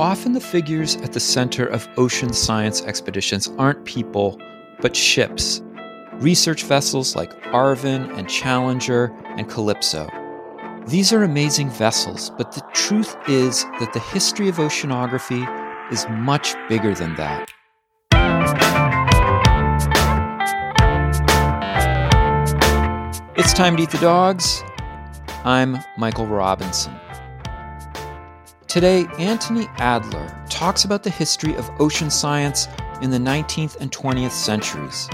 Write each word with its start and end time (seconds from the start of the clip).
Often 0.00 0.32
the 0.32 0.40
figures 0.40 0.96
at 0.96 1.12
the 1.12 1.20
center 1.20 1.66
of 1.66 1.86
ocean 1.98 2.32
science 2.32 2.80
expeditions 2.84 3.50
aren't 3.58 3.84
people, 3.84 4.40
but 4.80 4.96
ships. 4.96 5.60
Research 6.14 6.62
vessels 6.62 7.14
like 7.14 7.30
Alvin 7.48 8.10
and 8.12 8.26
Challenger 8.26 9.12
and 9.36 9.46
Calypso. 9.46 10.08
These 10.86 11.12
are 11.12 11.22
amazing 11.22 11.68
vessels, 11.68 12.30
but 12.38 12.52
the 12.52 12.62
truth 12.72 13.14
is 13.28 13.64
that 13.78 13.92
the 13.92 14.00
history 14.00 14.48
of 14.48 14.56
oceanography 14.56 15.44
is 15.92 16.06
much 16.08 16.54
bigger 16.66 16.94
than 16.94 17.14
that. 17.16 17.52
It's 23.36 23.52
time 23.52 23.76
to 23.76 23.82
eat 23.82 23.90
the 23.90 23.98
dogs. 23.98 24.62
I'm 25.44 25.76
Michael 25.98 26.26
Robinson. 26.26 26.98
Today, 28.70 29.08
Anthony 29.18 29.66
Adler 29.78 30.44
talks 30.48 30.84
about 30.84 31.02
the 31.02 31.10
history 31.10 31.56
of 31.56 31.68
ocean 31.80 32.08
science 32.08 32.68
in 33.02 33.10
the 33.10 33.18
19th 33.18 33.74
and 33.80 33.90
20th 33.90 34.30
centuries. 34.30 35.08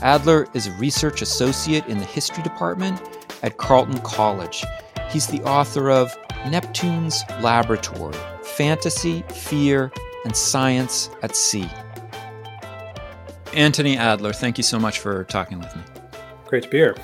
Adler 0.00 0.46
is 0.54 0.68
a 0.68 0.72
research 0.72 1.20
associate 1.20 1.84
in 1.86 1.98
the 1.98 2.06
history 2.06 2.42
department 2.42 2.98
at 3.42 3.58
Carleton 3.58 4.00
College. 4.00 4.64
He's 5.10 5.26
the 5.26 5.42
author 5.42 5.90
of 5.90 6.16
Neptune's 6.48 7.24
Laboratory 7.42 8.16
Fantasy, 8.42 9.22
Fear, 9.34 9.92
and 10.24 10.34
Science 10.34 11.10
at 11.20 11.36
Sea. 11.36 11.68
Anthony 13.52 13.98
Adler, 13.98 14.32
thank 14.32 14.56
you 14.56 14.64
so 14.64 14.78
much 14.78 14.98
for 14.98 15.24
talking 15.24 15.58
with 15.58 15.76
me. 15.76 15.82
Great 16.46 16.62
to 16.62 16.70
be 16.70 16.78
here. 16.78 16.96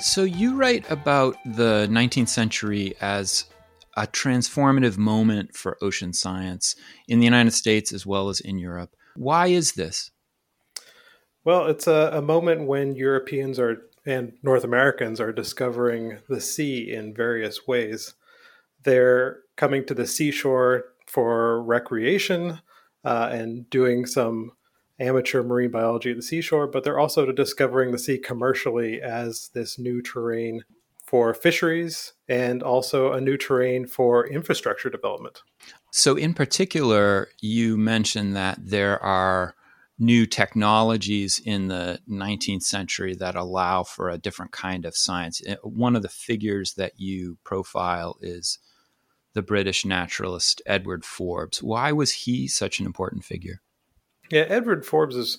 So, 0.00 0.24
you 0.24 0.54
write 0.54 0.90
about 0.90 1.38
the 1.46 1.86
19th 1.90 2.28
century 2.28 2.94
as 3.00 3.46
a 3.96 4.06
transformative 4.06 4.96
moment 4.96 5.54
for 5.54 5.78
ocean 5.82 6.12
science 6.12 6.74
in 7.08 7.18
the 7.18 7.24
United 7.24 7.52
States 7.52 7.92
as 7.92 8.06
well 8.06 8.28
as 8.28 8.40
in 8.40 8.58
Europe. 8.58 8.94
Why 9.16 9.48
is 9.48 9.72
this? 9.72 10.10
Well, 11.44 11.66
it's 11.66 11.86
a, 11.86 12.10
a 12.14 12.22
moment 12.22 12.66
when 12.66 12.94
Europeans 12.94 13.58
are 13.58 13.82
and 14.04 14.32
North 14.42 14.64
Americans 14.64 15.20
are 15.20 15.32
discovering 15.32 16.18
the 16.28 16.40
sea 16.40 16.92
in 16.92 17.14
various 17.14 17.66
ways. 17.68 18.14
They're 18.82 19.40
coming 19.56 19.84
to 19.86 19.94
the 19.94 20.06
seashore 20.06 20.84
for 21.06 21.62
recreation 21.62 22.60
uh, 23.04 23.28
and 23.30 23.68
doing 23.70 24.06
some 24.06 24.52
amateur 24.98 25.42
marine 25.42 25.70
biology 25.70 26.10
at 26.10 26.16
the 26.16 26.22
seashore, 26.22 26.66
but 26.66 26.84
they're 26.84 26.98
also 26.98 27.30
discovering 27.32 27.92
the 27.92 27.98
sea 27.98 28.18
commercially 28.18 29.00
as 29.00 29.50
this 29.54 29.78
new 29.78 30.02
terrain 30.02 30.64
for 31.12 31.34
fisheries 31.34 32.14
and 32.26 32.62
also 32.62 33.12
a 33.12 33.20
new 33.20 33.36
terrain 33.36 33.86
for 33.86 34.26
infrastructure 34.26 34.88
development. 34.88 35.42
So, 35.90 36.16
in 36.16 36.32
particular, 36.32 37.28
you 37.42 37.76
mentioned 37.76 38.34
that 38.34 38.58
there 38.58 38.98
are 39.04 39.54
new 39.98 40.24
technologies 40.24 41.38
in 41.44 41.68
the 41.68 42.00
19th 42.08 42.62
century 42.62 43.14
that 43.16 43.34
allow 43.34 43.82
for 43.82 44.08
a 44.08 44.16
different 44.16 44.52
kind 44.52 44.86
of 44.86 44.96
science. 44.96 45.42
Uh, 45.46 45.56
one 45.62 45.94
of 45.94 46.00
the 46.00 46.08
figures 46.08 46.72
that 46.74 46.92
you 46.96 47.36
profile 47.44 48.16
is 48.22 48.58
the 49.34 49.42
British 49.42 49.84
naturalist 49.84 50.62
Edward 50.64 51.04
Forbes. 51.04 51.62
Why 51.62 51.92
was 51.92 52.12
he 52.12 52.48
such 52.48 52.80
an 52.80 52.86
important 52.86 53.22
figure? 53.22 53.60
Yeah, 54.30 54.46
Edward 54.48 54.86
Forbes 54.86 55.16
is 55.16 55.38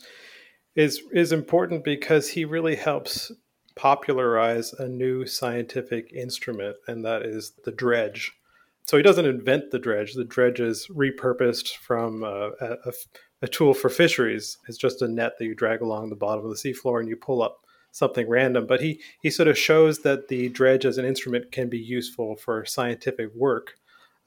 is 0.75 1.01
is 1.11 1.31
important 1.31 1.83
because 1.83 2.29
he 2.29 2.45
really 2.45 2.75
helps 2.75 3.31
popularize 3.75 4.73
a 4.73 4.87
new 4.87 5.25
scientific 5.25 6.11
instrument, 6.13 6.77
and 6.87 7.03
that 7.05 7.23
is 7.23 7.53
the 7.65 7.71
dredge. 7.71 8.33
So 8.85 8.97
he 8.97 9.03
doesn't 9.03 9.25
invent 9.25 9.71
the 9.71 9.79
dredge. 9.79 10.13
The 10.13 10.25
dredge 10.25 10.59
is 10.59 10.87
repurposed 10.87 11.77
from 11.77 12.23
uh, 12.23 12.49
a, 12.59 12.77
a, 12.85 12.93
a, 13.43 13.47
tool 13.47 13.73
for 13.73 13.89
fisheries. 13.89 14.57
It's 14.67 14.77
just 14.77 15.01
a 15.01 15.07
net 15.07 15.33
that 15.39 15.45
you 15.45 15.55
drag 15.55 15.81
along 15.81 16.09
the 16.09 16.15
bottom 16.15 16.43
of 16.43 16.51
the 16.51 16.57
seafloor 16.57 16.99
and 16.99 17.07
you 17.07 17.15
pull 17.15 17.41
up 17.41 17.61
something 17.91 18.27
random. 18.27 18.67
But 18.67 18.81
he, 18.81 18.99
he 19.21 19.29
sort 19.29 19.47
of 19.47 19.57
shows 19.57 19.99
that 19.99 20.27
the 20.27 20.49
dredge 20.49 20.85
as 20.85 20.97
an 20.97 21.05
instrument 21.05 21.51
can 21.51 21.69
be 21.69 21.79
useful 21.79 22.35
for 22.35 22.65
scientific 22.65 23.33
work. 23.33 23.75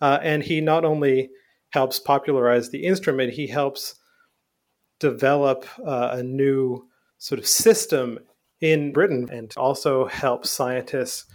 Uh, 0.01 0.19
and 0.23 0.43
he 0.43 0.61
not 0.61 0.85
only 0.85 1.31
helps 1.71 1.99
popularize 1.99 2.71
the 2.71 2.85
instrument, 2.85 3.33
he 3.35 3.47
helps 3.47 3.97
develop 5.01 5.67
uh, 5.85 6.11
a 6.13 6.23
new 6.23 6.87
sort 7.19 7.39
of 7.39 7.47
system 7.47 8.19
in 8.61 8.93
Britain 8.93 9.29
and 9.31 9.53
also 9.57 10.07
help 10.07 10.47
scientists 10.47 11.27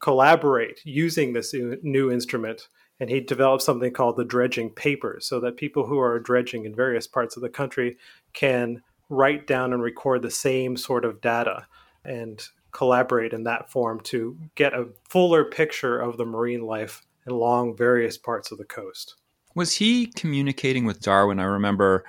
collaborate 0.00 0.80
using 0.84 1.32
this 1.32 1.54
new 1.82 2.10
instrument. 2.10 2.68
And 3.00 3.10
he 3.10 3.20
developed 3.20 3.62
something 3.62 3.92
called 3.92 4.16
the 4.16 4.24
dredging 4.24 4.70
paper 4.70 5.18
so 5.20 5.40
that 5.40 5.56
people 5.56 5.86
who 5.86 5.98
are 5.98 6.20
dredging 6.20 6.64
in 6.64 6.74
various 6.74 7.06
parts 7.06 7.36
of 7.36 7.42
the 7.42 7.48
country 7.48 7.96
can 8.32 8.82
write 9.08 9.46
down 9.46 9.72
and 9.72 9.82
record 9.82 10.22
the 10.22 10.30
same 10.30 10.76
sort 10.76 11.04
of 11.04 11.20
data 11.20 11.66
and 12.04 12.46
collaborate 12.72 13.32
in 13.32 13.44
that 13.44 13.70
form 13.70 14.00
to 14.00 14.38
get 14.54 14.72
a 14.72 14.88
fuller 15.08 15.44
picture 15.44 15.98
of 15.98 16.16
the 16.16 16.24
marine 16.24 16.62
life 16.62 17.02
along 17.26 17.76
various 17.76 18.16
parts 18.16 18.50
of 18.50 18.58
the 18.58 18.64
coast. 18.64 19.16
Was 19.54 19.76
he 19.76 20.06
communicating 20.06 20.84
with 20.86 21.00
Darwin? 21.00 21.38
I 21.38 21.44
remember 21.44 22.04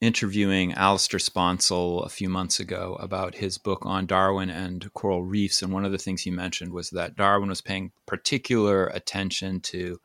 interviewing 0.00 0.72
Alistair 0.72 1.20
Sponsel 1.20 2.04
a 2.04 2.08
few 2.08 2.28
months 2.28 2.58
ago 2.58 2.96
about 3.00 3.34
his 3.34 3.58
book 3.58 3.84
on 3.84 4.06
Darwin 4.06 4.48
and 4.48 4.92
coral 4.94 5.22
reefs. 5.22 5.62
And 5.62 5.72
one 5.72 5.84
of 5.84 5.92
the 5.92 5.98
things 5.98 6.22
he 6.22 6.30
mentioned 6.30 6.72
was 6.72 6.90
that 6.90 7.16
Darwin 7.16 7.50
was 7.50 7.60
paying 7.60 7.92
particular 8.06 8.86
attention 8.86 9.60
to 9.60 10.00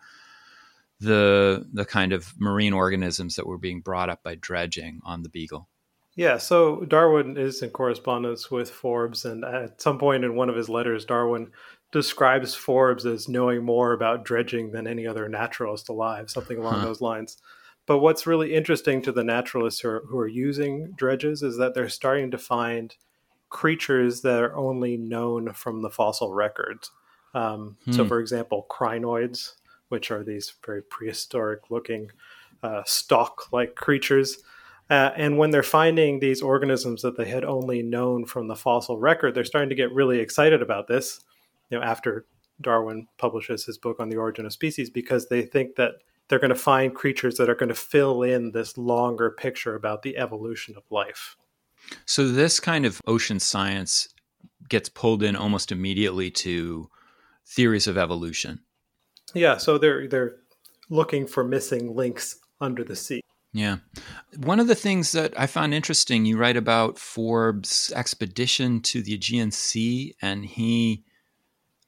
the 0.99 1.65
the 1.73 1.85
kind 1.85 2.13
of 2.13 2.33
marine 2.39 2.73
organisms 2.73 3.35
that 3.35 3.47
were 3.47 3.57
being 3.57 3.81
brought 3.81 4.09
up 4.09 4.23
by 4.23 4.35
dredging 4.35 5.01
on 5.03 5.23
the 5.23 5.29
Beagle. 5.29 5.67
Yeah, 6.15 6.37
so 6.37 6.81
Darwin 6.81 7.37
is 7.37 7.61
in 7.61 7.71
correspondence 7.71 8.49
with 8.49 8.69
Forbes, 8.69 9.25
and 9.25 9.43
at 9.43 9.81
some 9.81 9.99
point 9.99 10.23
in 10.23 10.35
one 10.35 10.49
of 10.49 10.55
his 10.55 10.69
letters, 10.69 11.03
Darwin 11.03 11.51
describes 11.91 12.55
Forbes 12.55 13.05
as 13.05 13.27
knowing 13.27 13.65
more 13.65 13.91
about 13.91 14.23
dredging 14.23 14.71
than 14.71 14.87
any 14.87 15.05
other 15.05 15.27
naturalist 15.27 15.89
alive, 15.89 16.29
something 16.29 16.57
along 16.57 16.75
huh. 16.75 16.85
those 16.85 17.01
lines. 17.01 17.37
But 17.85 17.99
what's 17.99 18.25
really 18.25 18.53
interesting 18.53 19.01
to 19.03 19.11
the 19.11 19.23
naturalists 19.23 19.81
who 19.81 19.89
are, 19.89 20.03
who 20.07 20.17
are 20.17 20.27
using 20.27 20.91
dredges 20.93 21.43
is 21.43 21.57
that 21.57 21.73
they're 21.75 21.89
starting 21.89 22.31
to 22.31 22.37
find 22.37 22.95
creatures 23.49 24.21
that 24.21 24.41
are 24.41 24.55
only 24.55 24.97
known 24.97 25.53
from 25.53 25.81
the 25.81 25.89
fossil 25.89 26.33
records. 26.33 26.91
Um, 27.33 27.77
hmm. 27.85 27.91
So, 27.91 28.05
for 28.05 28.19
example, 28.19 28.65
crinoids, 28.69 29.53
which 29.89 30.09
are 30.09 30.23
these 30.23 30.53
very 30.65 30.81
prehistoric 30.81 31.69
looking 31.69 32.11
uh, 32.63 32.81
stalk 32.85 33.51
like 33.51 33.75
creatures. 33.75 34.39
Uh, 34.89 35.11
and 35.15 35.37
when 35.37 35.51
they're 35.51 35.63
finding 35.63 36.19
these 36.19 36.41
organisms 36.41 37.01
that 37.01 37.17
they 37.17 37.25
had 37.25 37.43
only 37.43 37.81
known 37.81 38.25
from 38.25 38.47
the 38.47 38.55
fossil 38.55 38.97
record, 38.97 39.33
they're 39.33 39.43
starting 39.43 39.69
to 39.69 39.75
get 39.75 39.91
really 39.91 40.19
excited 40.19 40.61
about 40.61 40.87
this. 40.87 41.21
You 41.69 41.79
know, 41.79 41.83
after 41.83 42.25
Darwin 42.61 43.07
publishes 43.17 43.65
his 43.65 43.77
book 43.77 43.99
on 43.99 44.09
the 44.09 44.17
origin 44.17 44.45
of 44.45 44.53
species, 44.53 44.89
because 44.89 45.27
they 45.27 45.41
think 45.41 45.75
that 45.75 45.95
they're 46.27 46.39
going 46.39 46.49
to 46.49 46.55
find 46.55 46.93
creatures 46.93 47.35
that 47.35 47.49
are 47.49 47.55
going 47.55 47.69
to 47.69 47.75
fill 47.75 48.23
in 48.23 48.51
this 48.51 48.77
longer 48.77 49.29
picture 49.29 49.75
about 49.75 50.01
the 50.01 50.17
evolution 50.17 50.75
of 50.77 50.83
life. 50.89 51.35
So, 52.05 52.27
this 52.27 52.59
kind 52.59 52.85
of 52.85 53.01
ocean 53.05 53.39
science 53.39 54.09
gets 54.69 54.89
pulled 54.89 55.21
in 55.21 55.35
almost 55.35 55.71
immediately 55.71 56.31
to 56.31 56.89
theories 57.45 57.87
of 57.87 57.97
evolution. 57.97 58.61
Yeah, 59.33 59.57
so 59.57 59.77
they're 59.77 60.07
they're 60.07 60.37
looking 60.89 61.27
for 61.27 61.43
missing 61.43 61.95
links 61.95 62.39
under 62.59 62.83
the 62.83 62.95
sea. 62.95 63.21
Yeah. 63.53 63.77
One 64.37 64.59
of 64.59 64.67
the 64.67 64.75
things 64.75 65.13
that 65.13 65.39
I 65.39 65.47
found 65.47 65.73
interesting, 65.73 66.25
you 66.25 66.37
write 66.37 66.57
about 66.57 66.99
Forbes' 66.99 67.91
expedition 67.95 68.81
to 68.81 69.01
the 69.01 69.13
Aegean 69.13 69.51
Sea, 69.51 70.13
and 70.21 70.45
he 70.45 71.05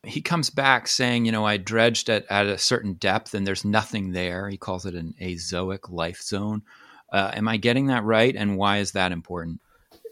he 0.07 0.22
comes 0.22 0.50
back 0.50 0.88
saying, 0.88 1.25
you 1.25 1.31
know, 1.31 1.45
I 1.45 1.58
dredged 1.58 2.09
at, 2.09 2.26
at 2.29 2.46
a 2.46 2.58
certain 2.58 2.93
depth 2.93 3.34
and 3.34 3.46
there's 3.46 3.66
nothing 3.66 4.11
there. 4.11 4.49
He 4.49 4.58
calls 4.58 4.85
it 4.85 4.96
an 4.96 5.14
azoic 5.22 5.90
life 5.90 6.22
zone. 6.22 6.64
Uh, 7.11 7.32
am 7.34 7.47
I 7.47 7.58
getting 7.58 7.87
that 7.87 8.03
right? 8.03 8.35
And 8.35 8.58
why 8.58 8.78
is 8.78 8.91
that 8.91 9.11
important? 9.11 9.61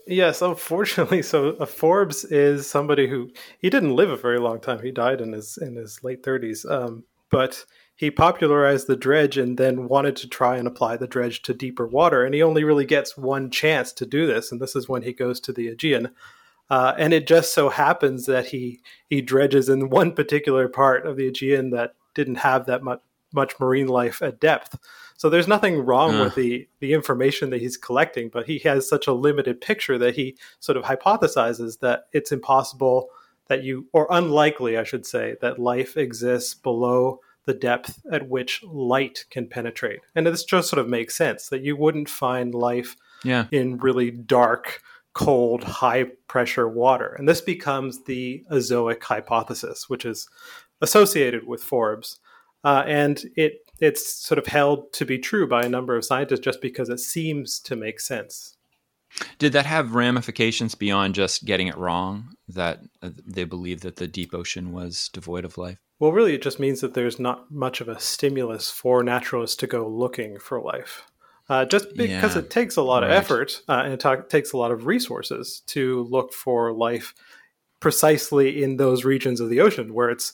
Yes, 0.07 0.41
unfortunately. 0.41 1.21
So 1.21 1.55
uh, 1.59 1.65
Forbes 1.65 2.25
is 2.25 2.67
somebody 2.67 3.07
who 3.07 3.31
he 3.59 3.69
didn't 3.69 3.95
live 3.95 4.09
a 4.09 4.17
very 4.17 4.39
long 4.39 4.59
time. 4.59 4.81
He 4.81 4.91
died 4.91 5.19
in 5.19 5.33
his 5.33 5.57
in 5.57 5.75
his 5.75 6.03
late 6.03 6.23
thirties. 6.23 6.65
Um, 6.65 7.03
but 7.31 7.65
he 7.95 8.11
popularized 8.11 8.87
the 8.87 8.95
dredge 8.95 9.37
and 9.37 9.57
then 9.57 9.87
wanted 9.87 10.15
to 10.17 10.27
try 10.27 10.57
and 10.57 10.67
apply 10.67 10.97
the 10.97 11.07
dredge 11.07 11.41
to 11.43 11.53
deeper 11.53 11.87
water. 11.87 12.23
And 12.23 12.35
he 12.35 12.43
only 12.43 12.63
really 12.63 12.85
gets 12.85 13.17
one 13.17 13.49
chance 13.49 13.91
to 13.93 14.05
do 14.05 14.27
this, 14.27 14.51
and 14.51 14.61
this 14.61 14.75
is 14.75 14.87
when 14.87 15.01
he 15.01 15.13
goes 15.13 15.39
to 15.41 15.53
the 15.53 15.69
Aegean. 15.69 16.09
Uh, 16.69 16.93
and 16.97 17.13
it 17.13 17.27
just 17.27 17.53
so 17.53 17.69
happens 17.69 18.25
that 18.25 18.47
he 18.47 18.79
he 19.07 19.21
dredges 19.21 19.69
in 19.69 19.89
one 19.89 20.11
particular 20.11 20.67
part 20.67 21.05
of 21.05 21.15
the 21.15 21.27
Aegean 21.27 21.69
that 21.71 21.93
didn't 22.13 22.35
have 22.35 22.65
that 22.65 22.83
much 22.83 23.01
much 23.33 23.59
marine 23.59 23.87
life 23.87 24.21
at 24.21 24.39
depth. 24.39 24.77
So 25.17 25.29
there's 25.29 25.47
nothing 25.47 25.85
wrong 25.85 26.15
uh. 26.15 26.23
with 26.25 26.35
the 26.35 26.67
the 26.79 26.93
information 26.93 27.49
that 27.51 27.61
he's 27.61 27.77
collecting, 27.77 28.29
but 28.29 28.47
he 28.47 28.59
has 28.59 28.89
such 28.89 29.07
a 29.07 29.13
limited 29.13 29.61
picture 29.61 29.97
that 29.97 30.15
he 30.15 30.37
sort 30.59 30.77
of 30.77 30.83
hypothesizes 30.83 31.79
that 31.79 32.05
it's 32.13 32.31
impossible 32.31 33.09
that 33.47 33.63
you 33.63 33.87
or 33.93 34.07
unlikely, 34.09 34.77
I 34.77 34.83
should 34.83 35.05
say, 35.05 35.35
that 35.41 35.59
life 35.59 35.97
exists 35.97 36.53
below 36.55 37.19
the 37.45 37.53
depth 37.53 38.01
at 38.11 38.27
which 38.27 38.63
light 38.63 39.25
can 39.29 39.47
penetrate. 39.47 39.99
And 40.15 40.25
this 40.25 40.43
just 40.43 40.67
sort 40.69 40.79
of 40.79 40.89
makes 40.89 41.15
sense 41.15 41.49
that 41.49 41.61
you 41.61 41.75
wouldn't 41.75 42.09
find 42.09 42.55
life 42.55 42.95
yeah. 43.23 43.45
in 43.51 43.77
really 43.77 44.09
dark, 44.09 44.81
cold, 45.15 45.63
high 45.63 46.03
pressure 46.27 46.67
water. 46.67 47.15
And 47.17 47.27
this 47.27 47.41
becomes 47.41 48.03
the 48.03 48.43
azoic 48.51 49.01
hypothesis, 49.01 49.89
which 49.89 50.05
is 50.05 50.29
associated 50.81 51.47
with 51.47 51.63
Forbes. 51.63 52.19
Uh, 52.63 52.83
and 52.85 53.23
it 53.35 53.61
it's 53.81 54.25
sort 54.25 54.37
of 54.37 54.47
held 54.47 54.93
to 54.93 55.05
be 55.05 55.17
true 55.17 55.47
by 55.47 55.63
a 55.63 55.69
number 55.69 55.97
of 55.97 56.05
scientists 56.05 56.39
just 56.39 56.61
because 56.61 56.89
it 56.89 56.99
seems 56.99 57.59
to 57.59 57.75
make 57.75 57.99
sense. 57.99 58.55
Did 59.37 59.53
that 59.53 59.65
have 59.65 59.95
ramifications 59.95 60.75
beyond 60.75 61.15
just 61.15 61.45
getting 61.45 61.67
it 61.67 61.77
wrong? 61.77 62.35
That 62.47 62.81
uh, 63.01 63.09
they 63.25 63.43
believe 63.43 63.81
that 63.81 63.97
the 63.97 64.07
deep 64.07 64.33
ocean 64.33 64.71
was 64.71 65.09
devoid 65.09 65.45
of 65.45 65.57
life? 65.57 65.77
Well, 65.99 66.11
really, 66.11 66.35
it 66.35 66.41
just 66.41 66.59
means 66.59 66.81
that 66.81 66.93
there's 66.93 67.19
not 67.19 67.51
much 67.51 67.79
of 67.79 67.87
a 67.87 67.99
stimulus 67.99 68.69
for 68.69 69.03
naturalists 69.03 69.55
to 69.57 69.67
go 69.67 69.87
looking 69.87 70.39
for 70.39 70.61
life. 70.61 71.03
Uh, 71.47 71.63
just 71.63 71.95
because 71.95 72.35
yeah, 72.35 72.41
it 72.41 72.49
takes 72.49 72.75
a 72.75 72.81
lot 72.81 73.03
right. 73.03 73.11
of 73.11 73.17
effort 73.17 73.61
uh, 73.69 73.81
and 73.85 73.93
it 73.93 73.99
ta- 73.99 74.15
takes 74.15 74.51
a 74.51 74.57
lot 74.57 74.71
of 74.71 74.87
resources 74.87 75.61
to 75.67 76.03
look 76.09 76.33
for 76.33 76.73
life 76.73 77.13
precisely 77.79 78.63
in 78.63 78.77
those 78.77 79.05
regions 79.05 79.39
of 79.39 79.49
the 79.49 79.59
ocean 79.59 79.93
where 79.93 80.09
it's 80.09 80.33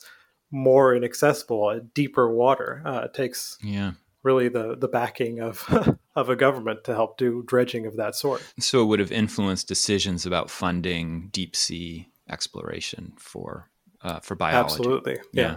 more 0.50 0.94
inaccessible, 0.94 1.70
a 1.70 1.80
deeper 1.80 2.32
water. 2.32 2.82
Uh, 2.84 3.02
it 3.04 3.14
takes 3.14 3.58
yeah. 3.62 3.92
really 4.22 4.48
the 4.48 4.76
the 4.76 4.88
backing 4.88 5.40
of 5.40 5.66
of 6.16 6.28
a 6.28 6.36
government 6.36 6.84
to 6.84 6.94
help 6.94 7.18
do 7.18 7.42
dredging 7.46 7.86
of 7.86 7.96
that 7.96 8.14
sort. 8.14 8.42
So 8.58 8.82
it 8.82 8.86
would 8.86 9.00
have 9.00 9.10
influenced 9.10 9.66
decisions 9.66 10.24
about 10.26 10.50
funding 10.50 11.28
deep 11.32 11.56
sea 11.56 12.08
exploration 12.28 13.14
for 13.18 13.68
uh, 14.02 14.20
for 14.20 14.34
biology. 14.34 14.74
Absolutely, 14.74 15.18
yeah. 15.32 15.42
yeah. 15.42 15.56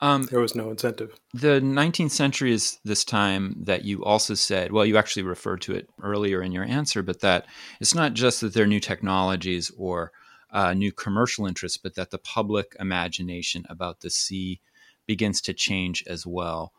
Um, 0.00 0.24
there 0.24 0.40
was 0.40 0.54
no 0.54 0.70
incentive. 0.70 1.18
The 1.34 1.60
19th 1.60 2.10
century 2.10 2.52
is 2.52 2.78
this 2.84 3.04
time 3.04 3.56
that 3.62 3.84
you 3.84 4.04
also 4.04 4.34
said, 4.34 4.72
well, 4.72 4.86
you 4.86 4.96
actually 4.96 5.22
referred 5.22 5.62
to 5.62 5.74
it 5.74 5.88
earlier 6.02 6.42
in 6.42 6.52
your 6.52 6.64
answer, 6.64 7.02
but 7.02 7.20
that 7.20 7.46
it's 7.80 7.94
not 7.94 8.14
just 8.14 8.40
that 8.40 8.54
there 8.54 8.64
are 8.64 8.68
new 8.68 8.80
technologies 8.80 9.70
or 9.76 10.12
uh, 10.50 10.74
new 10.74 10.92
commercial 10.92 11.46
interests, 11.46 11.78
but 11.78 11.94
that 11.94 12.10
the 12.10 12.18
public 12.18 12.76
imagination 12.78 13.64
about 13.68 14.00
the 14.00 14.10
sea 14.10 14.60
begins 15.06 15.40
to 15.42 15.54
change 15.54 16.04
as 16.06 16.26
well. 16.26 16.72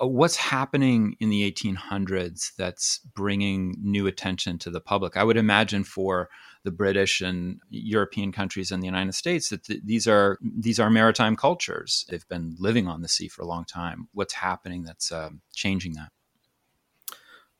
Uh, 0.00 0.06
what's 0.06 0.36
happening 0.36 1.16
in 1.20 1.30
the 1.30 1.50
1800s 1.50 2.52
that's 2.56 2.98
bringing 3.14 3.74
new 3.80 4.06
attention 4.06 4.58
to 4.58 4.70
the 4.70 4.80
public? 4.80 5.16
I 5.16 5.24
would 5.24 5.36
imagine 5.36 5.84
for 5.84 6.28
the 6.64 6.70
British 6.70 7.20
and 7.20 7.60
European 7.70 8.32
countries 8.32 8.70
and 8.70 8.82
the 8.82 8.86
United 8.86 9.14
States 9.14 9.48
that 9.48 9.64
th- 9.64 9.80
these 9.84 10.06
are 10.06 10.38
these 10.42 10.78
are 10.78 10.90
maritime 10.90 11.36
cultures. 11.36 12.06
They've 12.08 12.28
been 12.28 12.56
living 12.58 12.86
on 12.86 13.02
the 13.02 13.08
sea 13.08 13.28
for 13.28 13.42
a 13.42 13.46
long 13.46 13.64
time. 13.64 14.08
What's 14.12 14.34
happening 14.34 14.84
that's 14.84 15.10
uh, 15.10 15.30
changing 15.54 15.94
that? 15.94 16.10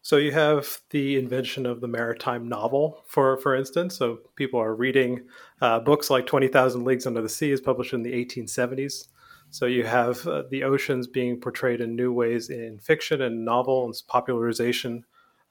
So 0.04 0.16
you 0.16 0.32
have 0.32 0.78
the 0.90 1.16
invention 1.16 1.64
of 1.64 1.80
the 1.80 1.88
maritime 1.88 2.48
novel, 2.48 3.04
for 3.06 3.36
for 3.38 3.54
instance. 3.54 3.96
So 3.96 4.18
people 4.36 4.60
are 4.60 4.74
reading 4.74 5.26
uh, 5.60 5.80
books 5.80 6.10
like 6.10 6.26
Twenty 6.26 6.48
Thousand 6.48 6.84
Leagues 6.84 7.06
Under 7.06 7.22
the 7.22 7.28
Sea, 7.28 7.52
is 7.52 7.60
published 7.60 7.92
in 7.92 8.02
the 8.02 8.12
1870s. 8.12 9.08
So 9.50 9.66
you 9.66 9.84
have 9.84 10.26
uh, 10.26 10.44
the 10.50 10.64
oceans 10.64 11.06
being 11.06 11.38
portrayed 11.38 11.82
in 11.82 11.94
new 11.94 12.12
ways 12.12 12.48
in 12.48 12.78
fiction 12.78 13.20
and 13.20 13.44
novel 13.44 13.84
and 13.84 13.94
popularization 14.08 15.04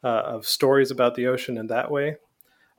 uh, 0.04 0.24
of 0.26 0.48
stories 0.48 0.90
about 0.90 1.14
the 1.14 1.28
ocean 1.28 1.58
in 1.58 1.68
that 1.68 1.92
way. 1.92 2.18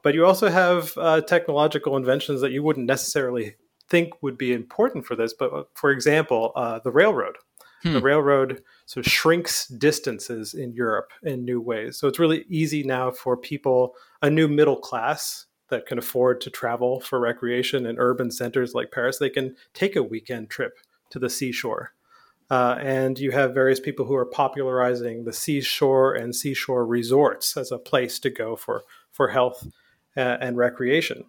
But 0.03 0.15
you 0.15 0.27
also 0.27 0.49
have 0.49 0.93
uh, 0.97 1.21
technological 1.21 1.97
inventions 1.97 2.41
that 2.41 2.53
you 2.53 2.63
wouldn't 2.63 2.87
necessarily 2.87 3.55
think 3.89 4.23
would 4.23 4.39
be 4.39 4.53
important 4.53 5.07
for 5.07 5.17
this. 5.17 5.33
But 5.33 5.53
uh, 5.53 5.65
for 5.75 5.91
example, 5.91 6.53
uh, 6.57 6.81
the 6.81 6.91
railroad. 6.91 7.37
Hmm. 7.83 7.95
The 7.95 8.01
railroad 8.01 8.63
sort 8.87 9.07
of 9.07 9.13
shrinks 9.13 9.67
distances 9.67 10.55
in 10.55 10.73
Europe 10.73 11.11
in 11.23 11.45
new 11.45 11.61
ways. 11.61 11.99
So 11.99 12.07
it's 12.07 12.19
really 12.19 12.45
easy 12.49 12.85
now 12.85 13.11
for 13.11 13.37
people, 13.37 13.95
a 14.21 14.31
new 14.31 14.47
middle 14.47 14.77
class 14.77 15.47
that 15.73 15.87
can 15.87 15.99
afford 15.99 16.41
to 16.43 16.51
travel 16.51 17.01
for 17.01 17.19
recreation 17.19 17.87
in 17.87 17.99
urban 17.99 18.31
centers 18.31 18.75
like 18.75 18.93
Paris, 18.93 19.19
they 19.19 19.31
can 19.31 19.57
take 19.73 19.97
a 19.97 20.03
weekend 20.03 20.51
trip 20.51 20.75
to 21.11 21.19
the 21.19 21.31
seashore. 21.31 21.93
Uh, 22.51 22.77
and 22.81 23.19
you 23.19 23.31
have 23.31 23.55
various 23.55 23.81
people 23.81 24.05
who 24.05 24.15
are 24.15 24.27
popularizing 24.27 25.25
the 25.25 25.33
seashore 25.33 26.13
and 26.13 26.37
seashore 26.37 26.85
resorts 26.85 27.57
as 27.57 27.73
a 27.73 27.79
place 27.79 28.19
to 28.19 28.29
go 28.29 28.55
for, 28.55 28.83
for 29.11 29.29
health 29.29 29.67
and 30.17 30.57
recreation. 30.57 31.25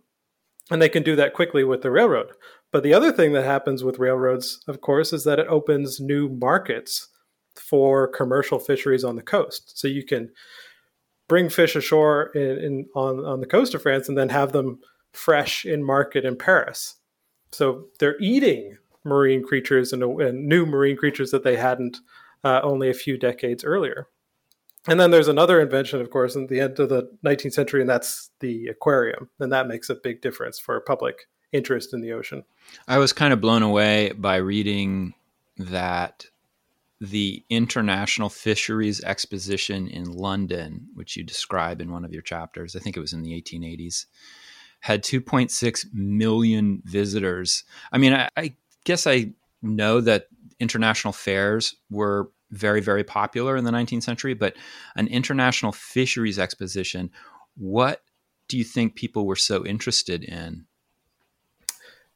And 0.71 0.81
they 0.81 0.89
can 0.89 1.03
do 1.03 1.15
that 1.15 1.33
quickly 1.33 1.63
with 1.63 1.81
the 1.81 1.91
railroad. 1.91 2.31
But 2.71 2.83
the 2.83 2.93
other 2.93 3.11
thing 3.11 3.33
that 3.33 3.45
happens 3.45 3.83
with 3.83 3.99
railroads, 3.99 4.63
of 4.67 4.81
course, 4.81 5.13
is 5.13 5.23
that 5.25 5.39
it 5.39 5.47
opens 5.47 5.99
new 5.99 6.29
markets 6.29 7.09
for 7.55 8.07
commercial 8.07 8.59
fisheries 8.59 9.03
on 9.03 9.15
the 9.15 9.21
coast. 9.21 9.77
So 9.77 9.87
you 9.87 10.03
can 10.03 10.31
bring 11.27 11.49
fish 11.49 11.75
ashore 11.75 12.31
in, 12.33 12.57
in, 12.57 12.85
on, 12.95 13.23
on 13.25 13.39
the 13.39 13.45
coast 13.45 13.73
of 13.73 13.81
France 13.81 14.09
and 14.09 14.17
then 14.17 14.29
have 14.29 14.51
them 14.51 14.79
fresh 15.11 15.65
in 15.65 15.83
market 15.83 16.25
in 16.25 16.35
Paris. 16.35 16.95
So 17.51 17.85
they're 17.99 18.19
eating 18.19 18.77
marine 19.05 19.43
creatures 19.43 19.93
and, 19.93 20.01
and 20.03 20.47
new 20.47 20.65
marine 20.65 20.97
creatures 20.97 21.31
that 21.31 21.43
they 21.43 21.57
hadn't 21.57 21.97
uh, 22.43 22.61
only 22.63 22.89
a 22.89 22.93
few 22.95 23.17
decades 23.17 23.63
earlier. 23.63 24.07
And 24.87 24.99
then 24.99 25.11
there's 25.11 25.29
another 25.29 25.61
invention, 25.61 26.01
of 26.01 26.09
course, 26.09 26.35
in 26.35 26.47
the 26.47 26.59
end 26.59 26.79
of 26.79 26.89
the 26.89 27.09
19th 27.25 27.53
century, 27.53 27.81
and 27.81 27.89
that's 27.89 28.29
the 28.41 28.67
aquarium. 28.67 29.29
And 29.39 29.51
that 29.51 29.67
makes 29.67 29.89
a 29.89 29.95
big 29.95 30.21
difference 30.21 30.59
for 30.59 30.79
public 30.81 31.27
interest 31.53 31.93
in 31.93 32.01
the 32.01 32.11
ocean. 32.11 32.43
I 32.87 32.97
was 32.97 33.13
kind 33.13 33.31
of 33.31 33.39
blown 33.39 33.63
away 33.63 34.11
by 34.11 34.37
reading 34.37 35.13
that 35.57 36.25
the 36.99 37.43
International 37.49 38.29
Fisheries 38.29 39.03
Exposition 39.03 39.87
in 39.87 40.11
London, 40.11 40.87
which 40.95 41.15
you 41.15 41.23
describe 41.23 41.81
in 41.81 41.91
one 41.91 42.03
of 42.03 42.13
your 42.13 42.21
chapters, 42.21 42.75
I 42.75 42.79
think 42.79 42.97
it 42.97 43.01
was 43.01 43.13
in 43.13 43.23
the 43.23 43.41
1880s, 43.41 44.05
had 44.79 45.03
2.6 45.03 45.85
million 45.93 46.81
visitors. 46.85 47.63
I 47.91 47.97
mean, 47.97 48.13
I, 48.13 48.29
I 48.35 48.55
guess 48.83 49.07
I 49.07 49.31
know 49.61 50.01
that 50.01 50.27
international 50.59 51.13
fairs 51.13 51.75
were 51.89 52.29
very, 52.53 52.81
very 52.81 53.03
popular 53.03 53.57
in 53.57 53.65
the 53.65 53.71
19th 53.71 54.03
century, 54.03 54.33
but 54.33 54.55
an 54.95 55.07
international 55.07 55.71
fisheries 55.71 56.39
exposition, 56.39 57.11
what 57.55 58.01
do 58.47 58.57
you 58.57 58.63
think 58.63 58.95
people 58.95 59.25
were 59.25 59.35
so 59.35 59.65
interested 59.65 60.23
in? 60.23 60.65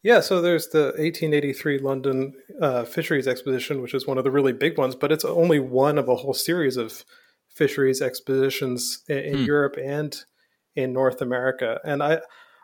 Yeah, 0.03 0.19
so 0.21 0.41
there's 0.41 0.69
the 0.69 0.93
1883 0.97 1.79
London 1.79 2.33
uh, 2.61 2.85
Fisheries 2.85 3.27
Exposition, 3.27 3.81
which 3.81 3.93
is 3.93 4.05
one 4.05 4.17
of 4.17 4.23
the 4.23 4.31
really 4.31 4.53
big 4.53 4.77
ones, 4.77 4.95
but 4.95 5.11
it's 5.11 5.25
only 5.25 5.59
one 5.59 5.97
of 5.97 6.07
a 6.07 6.15
whole 6.15 6.33
series 6.33 6.77
of 6.77 7.03
fisheries 7.49 8.01
expositions 8.01 9.03
in, 9.09 9.17
in 9.17 9.37
hmm. 9.39 9.43
Europe 9.43 9.75
and 9.83 10.23
in 10.75 10.93
North 10.93 11.21
America. 11.21 11.79
And 11.83 12.03
I, 12.03 12.19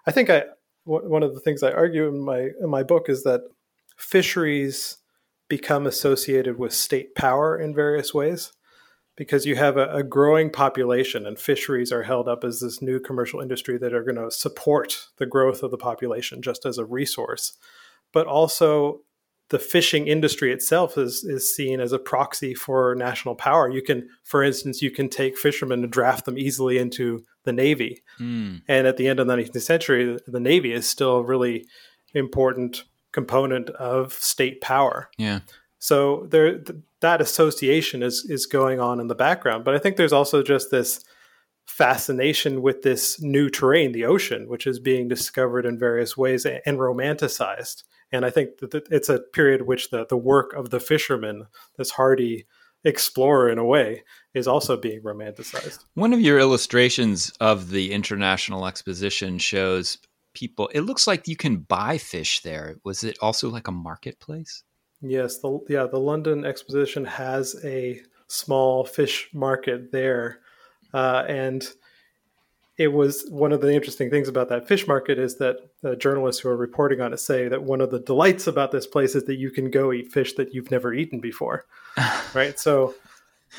I 0.06 0.12
think 0.12 0.30
I 0.30 0.44
one 0.86 1.24
of 1.24 1.34
the 1.34 1.40
things 1.40 1.64
I 1.64 1.72
argue 1.72 2.08
in 2.08 2.20
my 2.20 2.50
in 2.62 2.70
my 2.70 2.84
book 2.84 3.10
is 3.10 3.24
that 3.24 3.42
fisheries 3.98 4.98
become 5.48 5.86
associated 5.86 6.58
with 6.58 6.74
state 6.74 7.16
power 7.16 7.58
in 7.58 7.76
various 7.76 8.14
ways 8.14 8.54
because 9.16 9.46
you 9.46 9.56
have 9.56 9.78
a, 9.78 9.88
a, 9.90 10.04
growing 10.04 10.50
population 10.50 11.26
and 11.26 11.38
fisheries 11.38 11.92
are 11.92 12.04
held 12.04 12.28
up 12.28 12.44
as 12.44 12.60
this 12.60 12.82
new 12.82 13.00
commercial 13.00 13.40
industry 13.40 13.78
that 13.78 13.94
are 13.94 14.04
going 14.04 14.16
to 14.16 14.32
support 14.32 15.08
the 15.18 15.26
growth 15.26 15.62
of 15.62 15.72
the 15.72 15.78
population 15.78 16.42
just 16.42 16.66
as 16.66 16.78
a 16.78 16.86
resource. 16.86 17.54
But 18.12 18.26
also 18.26 19.02
the 19.50 19.60
fishing 19.60 20.08
industry 20.08 20.52
itself 20.52 20.98
is 20.98 21.24
is 21.24 21.54
seen 21.56 21.80
as 21.80 21.92
a 21.92 22.00
proxy 22.00 22.56
for 22.56 22.96
national 22.96 23.36
power. 23.36 23.70
You 23.70 23.84
can 23.84 24.08
for 24.24 24.42
instance 24.42 24.82
you 24.82 24.90
can 24.90 25.10
take 25.10 25.38
fishermen 25.38 25.84
and 25.84 25.92
draft 25.92 26.26
them 26.26 26.38
easily 26.38 26.78
into 26.78 27.24
the 27.44 27.54
navy. 27.54 28.02
Mm. 28.20 28.62
and 28.68 28.88
at 28.88 28.98
the 28.98 29.08
end 29.08 29.20
of 29.20 29.28
the 29.28 29.36
19th 29.36 29.62
century 29.62 30.18
the 30.26 30.40
navy 30.40 30.74
is 30.74 30.88
still 30.88 31.24
really 31.24 31.68
important 32.14 32.84
component 33.14 33.70
of 33.72 34.14
state 34.14 34.60
power. 34.60 35.10
Yeah. 35.18 35.40
So 35.80 36.28
there, 36.30 36.58
th- 36.58 36.80
that 37.02 37.22
association 37.22 38.04
is 38.04 38.26
is 38.30 38.46
going 38.46 38.80
on 38.80 39.00
in 39.00 39.08
the 39.08 39.16
background, 39.16 39.64
but 39.64 39.76
I 39.76 39.80
think 39.80 39.96
there's 39.96 40.14
also 40.14 40.44
just 40.44 40.72
this 40.72 41.04
fascination 41.66 42.62
with 42.62 42.82
this 42.82 43.22
new 43.22 43.50
terrain, 43.50 43.94
the 43.94 44.06
ocean, 44.06 44.50
which 44.50 44.68
is 44.68 44.80
being 44.80 45.08
discovered 45.08 45.66
in 45.66 45.80
various 45.80 46.18
ways 46.18 46.46
and 46.46 46.78
romanticized. 46.78 47.84
And 48.12 48.26
I 48.26 48.30
think 48.30 48.60
that 48.60 48.88
it's 48.92 49.10
a 49.10 49.20
period 49.20 49.64
which 49.64 49.90
the 49.90 50.06
the 50.06 50.18
work 50.18 50.54
of 50.54 50.70
the 50.70 50.80
fisherman, 50.80 51.48
this 51.78 51.92
hardy 51.92 52.46
explorer 52.86 53.50
in 53.50 53.58
a 53.58 53.66
way, 53.66 54.04
is 54.34 54.48
also 54.48 54.78
being 54.78 55.02
romanticized. 55.02 55.86
One 55.94 56.14
of 56.14 56.20
your 56.20 56.40
illustrations 56.40 57.32
of 57.40 57.70
the 57.70 57.92
International 57.92 58.68
Exposition 58.68 59.38
shows 59.38 59.98
people. 60.34 60.70
It 60.74 60.82
looks 60.82 61.08
like 61.08 61.28
you 61.28 61.36
can 61.36 61.58
buy 61.58 61.98
fish 61.98 62.42
there. 62.42 62.78
Was 62.84 63.04
it 63.04 63.18
also 63.22 63.50
like 63.50 63.68
a 63.68 63.72
marketplace? 63.72 64.64
Yes, 65.02 65.40
the 65.40 65.60
yeah, 65.68 65.86
the 65.86 66.00
London 66.00 66.46
Exposition 66.46 67.06
has 67.06 67.56
a 67.64 68.02
small 68.28 68.86
fish 68.86 69.30
market 69.34 69.92
there, 69.92 70.40
uh, 70.94 71.26
and 71.28 71.68
it 72.78 72.88
was 72.88 73.26
one 73.30 73.52
of 73.52 73.62
the 73.62 73.72
interesting 73.72 74.10
things 74.10 74.28
about 74.28 74.50
that 74.50 74.68
fish 74.68 74.88
market 74.88 75.20
is 75.20 75.38
that 75.38 75.58
the 75.82 75.96
journalists 75.96 76.42
who 76.42 76.50
are 76.50 76.58
reporting 76.58 77.02
on 77.02 77.14
it 77.14 77.20
say 77.20 77.48
that 77.48 77.64
one 77.64 77.82
of 77.82 77.92
the 77.92 78.00
delights 78.00 78.48
about 78.48 78.72
this 78.72 78.88
place 78.88 79.14
is 79.14 79.26
that 79.26 79.38
you 79.38 79.52
can 79.52 79.70
go 79.70 79.94
eat 79.94 80.12
fish 80.12 80.34
that 80.34 80.54
you've 80.54 80.72
never 80.72 80.94
eaten 80.94 81.20
before, 81.20 81.66
right? 82.34 82.60
So 82.60 82.96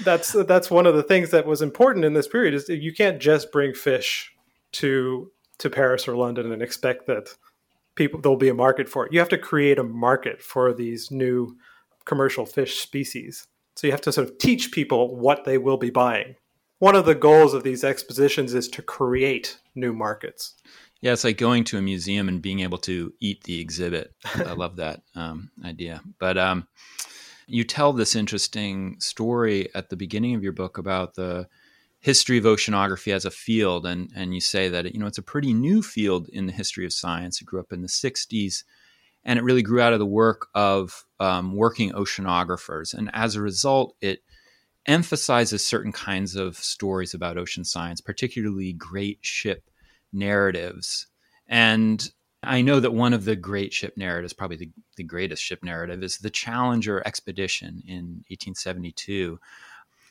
that's 0.02 0.32
that's 0.32 0.70
one 0.70 0.86
of 0.86 0.96
the 0.96 1.02
things 1.02 1.30
that 1.30 1.46
was 1.46 1.62
important 1.62 2.04
in 2.04 2.14
this 2.14 2.26
period 2.26 2.54
is 2.54 2.68
you 2.68 2.92
can't 2.92 3.20
just 3.20 3.52
bring 3.52 3.72
fish 3.74 4.32
to 4.72 5.30
to 5.58 5.70
Paris 5.70 6.08
or 6.08 6.16
London 6.16 6.52
and 6.52 6.62
expect 6.62 7.06
that 7.06 7.28
people 7.94 8.20
there'll 8.20 8.36
be 8.36 8.48
a 8.48 8.54
market 8.54 8.88
for 8.88 9.06
it. 9.06 9.12
You 9.12 9.18
have 9.18 9.28
to 9.30 9.38
create 9.38 9.78
a 9.78 9.84
market 9.84 10.42
for 10.42 10.72
these 10.72 11.10
new 11.10 11.56
commercial 12.04 12.46
fish 12.46 12.80
species. 12.80 13.46
So 13.76 13.86
you 13.86 13.92
have 13.92 14.02
to 14.02 14.12
sort 14.12 14.28
of 14.28 14.38
teach 14.38 14.72
people 14.72 15.16
what 15.16 15.44
they 15.44 15.58
will 15.58 15.76
be 15.76 15.90
buying 15.90 16.36
one 16.84 16.96
of 16.96 17.06
the 17.06 17.14
goals 17.14 17.54
of 17.54 17.62
these 17.62 17.82
expositions 17.82 18.52
is 18.52 18.68
to 18.68 18.82
create 18.82 19.58
new 19.74 19.94
markets. 19.94 20.54
Yeah, 21.00 21.12
it's 21.12 21.24
like 21.24 21.38
going 21.38 21.64
to 21.64 21.78
a 21.78 21.82
museum 21.82 22.28
and 22.28 22.42
being 22.42 22.60
able 22.60 22.76
to 22.78 23.10
eat 23.20 23.44
the 23.44 23.58
exhibit. 23.58 24.12
I 24.34 24.52
love 24.54 24.76
that 24.76 25.00
um, 25.14 25.50
idea. 25.64 26.02
But 26.18 26.36
um, 26.36 26.66
you 27.46 27.64
tell 27.64 27.94
this 27.94 28.14
interesting 28.14 28.96
story 29.00 29.68
at 29.74 29.88
the 29.88 29.96
beginning 29.96 30.34
of 30.34 30.42
your 30.42 30.52
book 30.52 30.76
about 30.76 31.14
the 31.14 31.48
history 32.04 32.36
of 32.36 32.44
oceanography 32.44 33.14
as 33.14 33.24
a 33.24 33.30
field, 33.30 33.86
and 33.86 34.10
and 34.14 34.34
you 34.34 34.40
say 34.40 34.68
that 34.68 34.92
you 34.92 35.00
know 35.00 35.06
it's 35.06 35.18
a 35.18 35.22
pretty 35.22 35.54
new 35.54 35.82
field 35.82 36.28
in 36.28 36.44
the 36.44 36.52
history 36.52 36.84
of 36.84 36.92
science. 36.92 37.40
It 37.40 37.46
grew 37.46 37.60
up 37.60 37.72
in 37.72 37.80
the 37.80 37.88
'60s, 37.88 38.62
and 39.24 39.38
it 39.38 39.42
really 39.42 39.62
grew 39.62 39.80
out 39.80 39.94
of 39.94 39.98
the 39.98 40.06
work 40.06 40.48
of 40.54 41.06
um, 41.18 41.56
working 41.56 41.92
oceanographers, 41.92 42.92
and 42.92 43.10
as 43.14 43.34
a 43.34 43.40
result, 43.40 43.96
it 44.02 44.22
emphasizes 44.84 45.66
certain 45.66 45.92
kinds 45.92 46.36
of 46.36 46.58
stories 46.58 47.14
about 47.14 47.38
ocean 47.38 47.64
science, 47.64 48.02
particularly 48.02 48.74
great 48.74 49.18
ship 49.22 49.70
narratives. 50.12 51.06
And 51.48 52.06
I 52.42 52.60
know 52.60 52.80
that 52.80 52.92
one 52.92 53.14
of 53.14 53.24
the 53.24 53.34
great 53.34 53.72
ship 53.72 53.94
narratives, 53.96 54.34
probably 54.34 54.58
the, 54.58 54.70
the 54.98 55.04
greatest 55.04 55.42
ship 55.42 55.64
narrative, 55.64 56.02
is 56.02 56.18
the 56.18 56.28
Challenger 56.28 57.02
expedition 57.06 57.82
in 57.86 58.24
1872. 58.28 59.40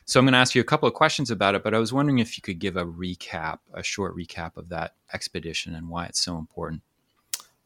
So 0.06 0.20
I'm 0.20 0.26
going 0.26 0.32
to 0.34 0.38
ask 0.38 0.54
you 0.54 0.60
a 0.60 0.64
couple 0.64 0.86
of 0.86 0.94
questions 0.94 1.30
about 1.30 1.54
it, 1.54 1.62
but 1.62 1.74
I 1.74 1.78
was 1.78 1.92
wondering 1.92 2.18
if 2.18 2.36
you 2.36 2.42
could 2.42 2.58
give 2.58 2.76
a 2.76 2.84
recap, 2.84 3.58
a 3.72 3.82
short 3.82 4.16
recap 4.16 4.56
of 4.56 4.68
that 4.68 4.94
expedition 5.12 5.74
and 5.74 5.88
why 5.88 6.06
it's 6.06 6.20
so 6.20 6.36
important. 6.36 6.82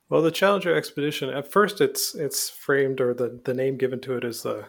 Well, 0.09 0.23
the 0.23 0.31
Challenger 0.31 0.75
expedition, 0.75 1.29
at 1.29 1.51
first 1.51 1.81
it's 1.81 2.15
it's 2.15 2.49
framed 2.49 3.01
or 3.01 3.13
the, 3.13 3.41
the 3.45 3.53
name 3.53 3.77
given 3.77 4.01
to 4.01 4.17
it 4.17 4.25
is 4.25 4.43
the 4.43 4.65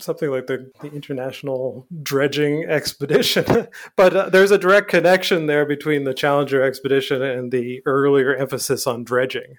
something 0.00 0.30
like 0.30 0.48
the, 0.48 0.70
the 0.80 0.90
International 0.92 1.86
Dredging 2.02 2.64
Expedition. 2.64 3.68
but 3.96 4.16
uh, 4.16 4.28
there's 4.28 4.50
a 4.50 4.58
direct 4.58 4.88
connection 4.88 5.46
there 5.46 5.64
between 5.64 6.04
the 6.04 6.12
Challenger 6.12 6.62
expedition 6.62 7.22
and 7.22 7.52
the 7.52 7.80
earlier 7.86 8.34
emphasis 8.34 8.86
on 8.86 9.04
dredging. 9.04 9.56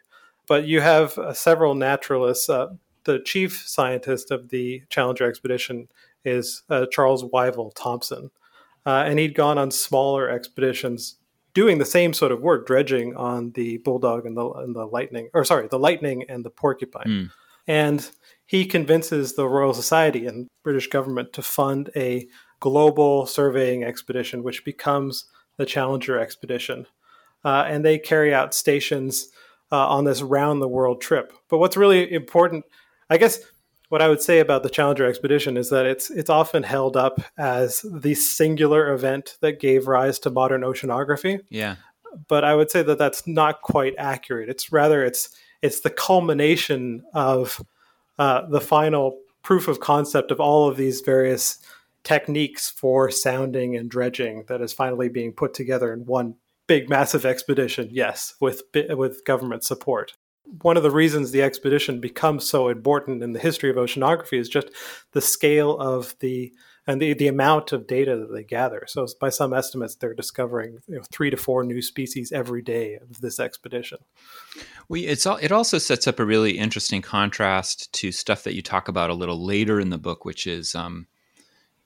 But 0.47 0.67
you 0.67 0.81
have 0.81 1.17
uh, 1.17 1.33
several 1.33 1.73
naturalists. 1.73 2.49
Uh, 2.49 2.73
the 3.05 3.19
chief 3.19 3.63
scientist 3.67 4.29
of 4.29 4.49
the 4.49 4.83
Challenger 4.89 5.27
expedition 5.27 5.87
is 6.25 6.63
uh, 6.69 6.85
Charles 6.91 7.23
Wyville 7.23 7.73
Thomson. 7.75 8.31
Uh, 8.85 9.03
and 9.07 9.17
he'd 9.17 9.35
gone 9.35 9.57
on 9.57 9.71
smaller 9.71 10.29
expeditions 10.29 11.17
doing 11.53 11.77
the 11.77 11.85
same 11.85 12.13
sort 12.13 12.31
of 12.31 12.41
work, 12.41 12.67
dredging 12.67 13.15
on 13.15 13.51
the 13.51 13.77
Bulldog 13.77 14.25
and 14.25 14.37
the, 14.37 14.47
and 14.51 14.75
the 14.75 14.85
Lightning, 14.85 15.29
or 15.33 15.43
sorry, 15.45 15.67
the 15.67 15.79
Lightning 15.79 16.25
and 16.29 16.43
the 16.45 16.49
Porcupine. 16.49 17.07
Mm. 17.07 17.31
And 17.67 18.11
he 18.45 18.65
convinces 18.65 19.33
the 19.33 19.47
Royal 19.47 19.73
Society 19.73 20.27
and 20.27 20.47
British 20.63 20.87
government 20.87 21.33
to 21.33 21.41
fund 21.41 21.89
a 21.95 22.27
global 22.59 23.25
surveying 23.25 23.83
expedition, 23.83 24.43
which 24.43 24.63
becomes 24.63 25.25
the 25.57 25.65
Challenger 25.65 26.19
expedition. 26.19 26.85
Uh, 27.43 27.63
and 27.67 27.83
they 27.83 27.97
carry 27.97 28.33
out 28.33 28.53
stations 28.53 29.29
uh, 29.71 29.87
on 29.87 30.03
this 30.03 30.21
round 30.21 30.61
the 30.61 30.67
world 30.67 31.01
trip. 31.01 31.33
But 31.49 31.57
what's 31.57 31.77
really 31.77 32.11
important, 32.11 32.65
I 33.09 33.17
guess, 33.17 33.39
what 33.95 34.01
I 34.01 34.09
would 34.09 34.21
say 34.21 34.39
about 34.39 34.63
the 34.63 34.69
Challenger 34.69 35.05
expedition 35.05 35.55
is 35.55 35.69
that 35.69 35.85
it's 35.85 36.09
it's 36.09 36.29
often 36.29 36.63
held 36.63 36.97
up 36.97 37.21
as 37.37 37.85
the 37.89 38.13
singular 38.13 38.91
event 38.91 39.37
that 39.39 39.61
gave 39.61 39.87
rise 39.87 40.19
to 40.19 40.29
modern 40.29 40.63
oceanography. 40.63 41.39
Yeah. 41.47 41.77
But 42.27 42.43
I 42.43 42.55
would 42.55 42.69
say 42.69 42.83
that 42.83 42.97
that's 42.97 43.25
not 43.25 43.61
quite 43.61 43.95
accurate. 43.97 44.49
It's 44.49 44.69
rather 44.69 45.01
it's 45.05 45.29
it's 45.61 45.79
the 45.79 45.89
culmination 45.89 47.03
of 47.13 47.63
uh, 48.19 48.45
the 48.49 48.59
final 48.59 49.17
proof 49.43 49.69
of 49.69 49.79
concept 49.79 50.29
of 50.29 50.41
all 50.41 50.67
of 50.67 50.75
these 50.75 50.99
various 50.99 51.59
techniques 52.03 52.69
for 52.69 53.09
sounding 53.09 53.77
and 53.77 53.89
dredging 53.89 54.43
that 54.49 54.59
is 54.59 54.73
finally 54.73 55.07
being 55.07 55.31
put 55.31 55.53
together 55.53 55.93
in 55.93 56.05
one 56.05 56.35
big 56.67 56.89
massive 56.89 57.25
expedition 57.25 57.87
yes 57.91 58.33
with 58.41 58.63
with 58.73 59.23
government 59.23 59.63
support 59.63 60.15
one 60.61 60.77
of 60.77 60.83
the 60.83 60.91
reasons 60.91 61.31
the 61.31 61.41
expedition 61.41 61.99
becomes 61.99 62.47
so 62.47 62.69
important 62.69 63.23
in 63.23 63.33
the 63.33 63.39
history 63.39 63.69
of 63.69 63.75
oceanography 63.75 64.39
is 64.39 64.49
just 64.49 64.69
the 65.11 65.21
scale 65.21 65.77
of 65.77 66.15
the 66.19 66.53
and 66.87 67.01
the, 67.01 67.13
the 67.13 67.27
amount 67.27 67.71
of 67.71 67.87
data 67.87 68.15
that 68.15 68.31
they 68.31 68.43
gather. 68.43 68.83
So, 68.87 69.07
by 69.19 69.29
some 69.29 69.53
estimates, 69.53 69.95
they're 69.95 70.13
discovering 70.13 70.77
you 70.87 70.97
know, 70.97 71.03
three 71.11 71.29
to 71.29 71.37
four 71.37 71.63
new 71.63 71.81
species 71.81 72.31
every 72.31 72.61
day 72.61 72.95
of 72.95 73.21
this 73.21 73.39
expedition. 73.39 73.99
We, 74.87 75.07
it's 75.07 75.25
it 75.25 75.51
also 75.51 75.77
sets 75.77 76.07
up 76.07 76.19
a 76.19 76.25
really 76.25 76.57
interesting 76.57 77.01
contrast 77.01 77.91
to 77.93 78.11
stuff 78.11 78.43
that 78.43 78.53
you 78.53 78.61
talk 78.61 78.87
about 78.87 79.09
a 79.09 79.15
little 79.15 79.43
later 79.43 79.79
in 79.79 79.89
the 79.89 79.97
book, 79.97 80.25
which 80.25 80.45
is 80.45 80.75
um, 80.75 81.07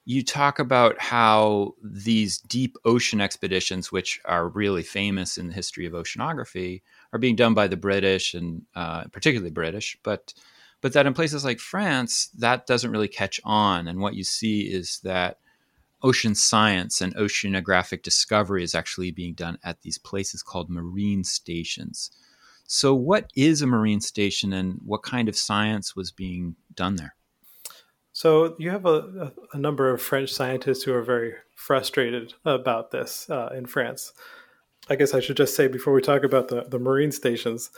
you 0.09 0.23
talk 0.23 0.57
about 0.57 0.99
how 0.99 1.75
these 1.83 2.39
deep 2.39 2.77
ocean 2.83 3.21
expeditions, 3.21 3.91
which 3.91 4.19
are 4.25 4.49
really 4.49 4.81
famous 4.81 5.37
in 5.37 5.45
the 5.45 5.53
history 5.53 5.85
of 5.85 5.93
oceanography, 5.93 6.81
are 7.13 7.19
being 7.19 7.35
done 7.35 7.53
by 7.53 7.67
the 7.67 7.77
British 7.77 8.33
and 8.33 8.63
uh, 8.73 9.03
particularly 9.11 9.51
British, 9.51 9.99
but 10.01 10.33
but 10.81 10.93
that 10.93 11.05
in 11.05 11.13
places 11.13 11.45
like 11.45 11.59
France, 11.59 12.29
that 12.39 12.65
doesn't 12.65 12.89
really 12.89 13.07
catch 13.07 13.39
on. 13.43 13.87
And 13.87 13.99
what 13.99 14.15
you 14.15 14.23
see 14.23 14.61
is 14.61 14.99
that 15.03 15.37
ocean 16.01 16.33
science 16.33 17.01
and 17.01 17.15
oceanographic 17.15 18.01
discovery 18.01 18.63
is 18.63 18.73
actually 18.73 19.11
being 19.11 19.35
done 19.35 19.59
at 19.63 19.81
these 19.81 19.99
places 19.99 20.41
called 20.41 20.71
marine 20.71 21.23
stations. 21.23 22.09
So, 22.65 22.95
what 22.95 23.29
is 23.35 23.61
a 23.61 23.67
marine 23.67 24.01
station 24.01 24.53
and 24.53 24.79
what 24.83 25.03
kind 25.03 25.29
of 25.29 25.37
science 25.37 25.95
was 25.95 26.11
being 26.11 26.55
done 26.73 26.95
there? 26.95 27.13
So, 28.19 28.53
you 28.59 28.69
have 28.71 28.85
a, 28.85 29.31
a 29.53 29.57
number 29.57 29.89
of 29.93 30.01
French 30.01 30.33
scientists 30.33 30.83
who 30.83 30.93
are 30.93 31.01
very 31.01 31.35
frustrated 31.55 32.33
about 32.43 32.91
this 32.91 33.29
uh, 33.29 33.47
in 33.55 33.65
France. 33.65 34.11
I 34.89 34.97
guess 34.97 35.13
I 35.13 35.21
should 35.21 35.37
just 35.37 35.55
say 35.55 35.69
before 35.69 35.93
we 35.93 36.01
talk 36.01 36.23
about 36.23 36.49
the, 36.49 36.63
the 36.63 36.79
marine 36.79 37.13
stations 37.13 37.69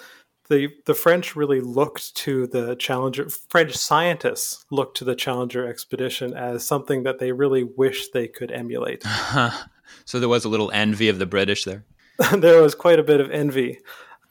the 0.50 0.70
the 0.88 0.96
French 0.96 1.36
really 1.36 1.62
looked 1.62 2.16
to 2.16 2.48
the 2.48 2.76
Challenger. 2.76 3.30
French 3.30 3.78
scientists 3.78 4.66
looked 4.72 4.98
to 4.98 5.06
the 5.06 5.16
Challenger 5.16 5.68
expedition 5.68 6.34
as 6.34 6.66
something 6.66 7.04
that 7.04 7.20
they 7.20 7.32
really 7.32 7.64
wish 7.64 8.10
they 8.10 8.28
could 8.28 8.52
emulate. 8.52 9.04
so 10.06 10.20
there 10.20 10.28
was 10.28 10.44
a 10.44 10.50
little 10.50 10.72
envy 10.72 11.08
of 11.08 11.20
the 11.20 11.28
British 11.28 11.66
there. 11.66 11.86
there 12.36 12.64
was 12.64 12.74
quite 12.74 12.98
a 12.98 13.04
bit 13.04 13.22
of 13.22 13.30
envy 13.30 13.80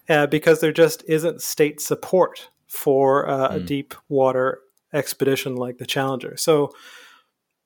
uh, 0.09 0.27
because 0.27 0.61
there 0.61 0.73
just 0.73 1.05
isn't 1.07 1.41
state 1.41 1.81
support 1.81 2.51
for 2.67 3.29
uh, 3.29 3.49
mm. 3.49 3.55
a 3.55 3.59
hmm. 3.61 3.67
deep 3.67 3.95
water 4.09 4.61
expedition 4.93 5.57
like 5.57 5.79
the 5.79 5.87
Challenger. 5.87 6.37
So 6.37 6.73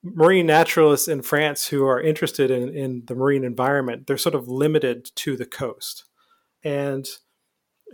marine 0.02 0.47
naturalists 0.47 1.09
in 1.09 1.23
France 1.23 1.69
who 1.69 1.87
are 1.87 2.00
interested 2.00 2.50
in, 2.50 2.69
in 2.75 3.02
the 3.07 3.14
marine 3.14 3.45
environment, 3.45 4.07
they're 4.07 4.19
sort 4.19 4.35
of 4.35 4.49
limited 4.49 5.11
to 5.16 5.37
the 5.37 5.47
coast. 5.47 6.04
And 6.62 7.07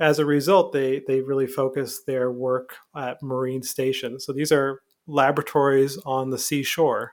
as 0.01 0.19
a 0.19 0.27
result, 0.27 0.73
they 0.73 1.03
they 1.07 1.21
really 1.21 1.47
focus 1.47 2.03
their 2.07 2.31
work 2.33 2.77
at 2.97 3.23
marine 3.23 3.63
stations. 3.63 4.25
So 4.25 4.33
these 4.33 4.51
are 4.51 4.81
laboratories 5.07 5.99
on 6.07 6.31
the 6.31 6.39
seashore, 6.39 7.13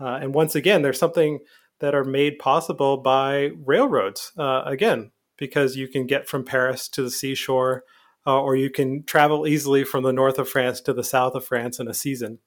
uh, 0.00 0.18
and 0.20 0.34
once 0.34 0.54
again, 0.54 0.82
there's 0.82 0.98
something 0.98 1.40
that 1.80 1.94
are 1.94 2.04
made 2.04 2.38
possible 2.38 2.96
by 2.96 3.50
railroads. 3.64 4.32
Uh, 4.38 4.62
again, 4.64 5.12
because 5.36 5.76
you 5.76 5.86
can 5.88 6.06
get 6.06 6.28
from 6.28 6.44
Paris 6.44 6.88
to 6.88 7.02
the 7.02 7.10
seashore, 7.10 7.84
uh, 8.26 8.40
or 8.40 8.56
you 8.56 8.70
can 8.70 9.04
travel 9.04 9.46
easily 9.46 9.84
from 9.84 10.04
the 10.04 10.12
north 10.12 10.38
of 10.38 10.48
France 10.48 10.80
to 10.82 10.92
the 10.92 11.04
south 11.04 11.34
of 11.34 11.44
France 11.44 11.78
in 11.78 11.88
a 11.88 11.94
season, 11.94 12.38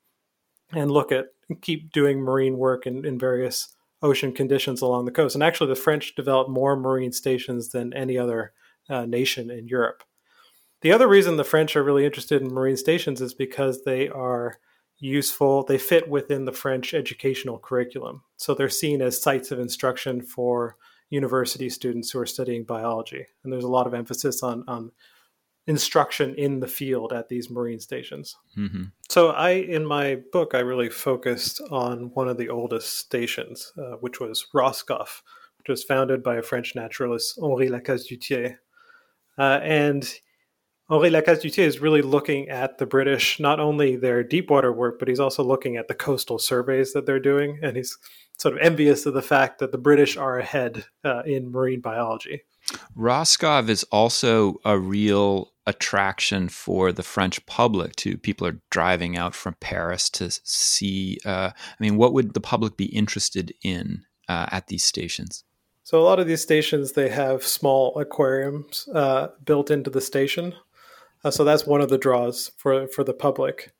and 0.72 0.92
look 0.92 1.12
at 1.12 1.28
keep 1.62 1.92
doing 1.92 2.20
marine 2.20 2.58
work 2.58 2.86
in, 2.86 3.06
in 3.06 3.18
various 3.18 3.76
ocean 4.02 4.32
conditions 4.32 4.82
along 4.82 5.06
the 5.06 5.12
coast. 5.12 5.36
And 5.36 5.44
actually, 5.44 5.70
the 5.70 5.76
French 5.76 6.16
developed 6.16 6.50
more 6.50 6.76
marine 6.76 7.12
stations 7.12 7.70
than 7.70 7.94
any 7.94 8.18
other 8.18 8.54
uh, 8.90 9.06
nation 9.06 9.50
in 9.50 9.68
Europe. 9.68 10.04
The 10.82 10.92
other 10.92 11.08
reason 11.08 11.38
the 11.38 11.44
French 11.44 11.76
are 11.76 11.84
really 11.84 12.06
interested 12.06 12.42
in 12.42 12.54
marine 12.54 12.78
stations 12.78 13.22
is 13.22 13.34
because 13.34 13.84
they 13.84 14.10
are 14.10 14.60
useful, 15.00 15.64
they 15.64 15.78
fit 15.78 16.10
within 16.10 16.46
the 16.46 16.52
French 16.52 16.94
educational 16.94 17.60
curriculum. 17.60 18.24
So 18.38 18.54
they're 18.54 18.70
seen 18.70 19.02
as 19.02 19.22
sites 19.22 19.52
of 19.52 19.60
instruction 19.60 20.22
for 20.22 20.76
university 21.10 21.70
students 21.70 22.12
who 22.12 22.20
are 22.20 22.26
studying 22.26 22.64
biology. 22.64 23.26
And 23.44 23.52
there's 23.52 23.64
a 23.64 23.70
lot 23.70 23.88
of 23.88 23.94
emphasis 23.94 24.44
on, 24.44 24.64
on 24.68 24.92
instruction 25.68 26.34
in 26.36 26.62
the 26.62 26.68
field 26.68 27.12
at 27.12 27.28
these 27.28 27.50
marine 27.50 27.80
stations. 27.80 28.36
Mm-hmm. 28.58 28.84
So 29.10 29.30
I, 29.30 29.52
in 29.52 29.86
my 29.86 30.18
book, 30.32 30.56
I 30.56 30.60
really 30.60 30.90
focused 30.90 31.62
on 31.70 32.12
one 32.14 32.30
of 32.30 32.38
the 32.38 32.50
oldest 32.50 32.98
stations, 32.98 33.74
uh, 33.78 33.98
which 34.00 34.20
was 34.20 34.48
Roscoff, 34.54 35.22
which 35.58 35.68
was 35.68 35.84
founded 35.84 36.24
by 36.24 36.38
a 36.38 36.42
French 36.42 36.74
naturalist, 36.74 37.38
Henri 37.38 37.68
Lacaze-Duthiers. 37.70 38.56
Uh, 39.38 39.60
and 39.62 40.10
Henri 40.90 41.10
Lacaze-Duthiers 41.10 41.68
is 41.68 41.80
really 41.82 42.02
looking 42.02 42.48
at 42.48 42.78
the 42.78 42.86
British, 42.86 43.38
not 43.40 43.60
only 43.60 43.98
their 43.98 44.24
deep 44.24 44.50
water 44.50 44.72
work, 44.72 45.00
but 45.00 45.10
he's 45.10 45.20
also 45.20 45.44
looking 45.44 45.76
at 45.76 45.90
the 45.90 45.94
coastal 45.94 46.40
surveys 46.40 46.94
that 46.94 47.06
they're 47.06 47.20
doing. 47.20 47.60
And 47.62 47.76
he's 47.76 47.98
sort 48.38 48.54
of 48.56 48.62
envious 48.62 49.06
of 49.06 49.14
the 49.14 49.22
fact 49.22 49.60
that 49.60 49.74
the 49.74 49.78
British 49.78 50.16
are 50.16 50.40
ahead 50.40 50.86
uh, 51.04 51.24
in 51.26 51.52
marine 51.52 51.82
biology. 51.82 52.44
Roscoff 52.96 53.70
is 53.70 53.84
also 53.86 54.56
a 54.64 54.80
real 54.80 55.52
attraction 55.68 56.48
for 56.48 56.92
the 56.92 57.04
French 57.04 57.46
public 57.46 57.96
too. 57.96 58.18
People 58.18 58.48
are 58.48 58.60
driving 58.72 59.18
out 59.18 59.36
from 59.36 59.56
Paris 59.60 60.10
to 60.12 60.32
see. 60.32 61.20
Uh, 61.26 61.52
I 61.54 61.84
mean, 61.84 61.98
what 61.98 62.14
would 62.14 62.34
the 62.34 62.40
public 62.40 62.78
be 62.78 62.86
interested 62.86 63.54
in 63.62 64.06
uh, 64.28 64.48
at 64.52 64.68
these 64.68 64.84
stations? 64.84 65.44
So 65.84 66.00
a 66.00 66.04
lot 66.04 66.20
of 66.20 66.28
these 66.28 66.42
stations 66.42 66.94
they 66.94 67.10
have 67.10 67.44
small 67.44 67.98
aquariums 68.00 68.90
uh, 68.94 69.28
built 69.46 69.70
into 69.70 69.90
the 69.90 70.02
station, 70.02 70.56
uh, 71.24 71.32
so 71.32 71.44
that's 71.44 71.68
one 71.68 71.82
of 71.82 71.90
the 71.90 71.98
draws 71.98 72.52
for 72.58 72.88
for 72.88 73.04
the 73.04 73.14
public. 73.14 73.74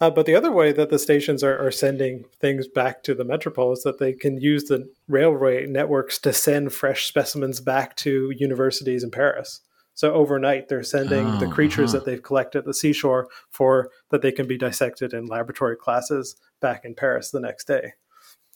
Uh, 0.00 0.10
but 0.10 0.26
the 0.26 0.34
other 0.34 0.50
way 0.50 0.72
that 0.72 0.90
the 0.90 0.98
stations 0.98 1.44
are, 1.44 1.56
are, 1.56 1.70
sending 1.70 2.24
things 2.40 2.66
back 2.66 3.04
to 3.04 3.14
the 3.14 3.24
metropole 3.24 3.72
is 3.72 3.84
that 3.84 4.00
they 4.00 4.12
can 4.12 4.36
use 4.40 4.64
the 4.64 4.92
railway 5.06 5.66
networks 5.66 6.18
to 6.18 6.32
send 6.32 6.72
fresh 6.72 7.06
specimens 7.06 7.60
back 7.60 7.94
to 7.94 8.32
universities 8.36 9.04
in 9.04 9.12
Paris. 9.12 9.60
So 9.94 10.12
overnight, 10.12 10.68
they're 10.68 10.82
sending 10.82 11.26
oh, 11.26 11.38
the 11.38 11.48
creatures 11.48 11.94
uh-huh. 11.94 12.04
that 12.04 12.10
they've 12.10 12.22
collected 12.22 12.58
at 12.58 12.64
the 12.64 12.74
seashore 12.74 13.28
for 13.50 13.90
that 14.10 14.22
they 14.22 14.32
can 14.32 14.46
be 14.46 14.58
dissected 14.58 15.14
in 15.14 15.26
laboratory 15.26 15.76
classes 15.76 16.36
back 16.60 16.84
in 16.84 16.94
Paris 16.94 17.30
the 17.30 17.40
next 17.40 17.66
day. 17.66 17.92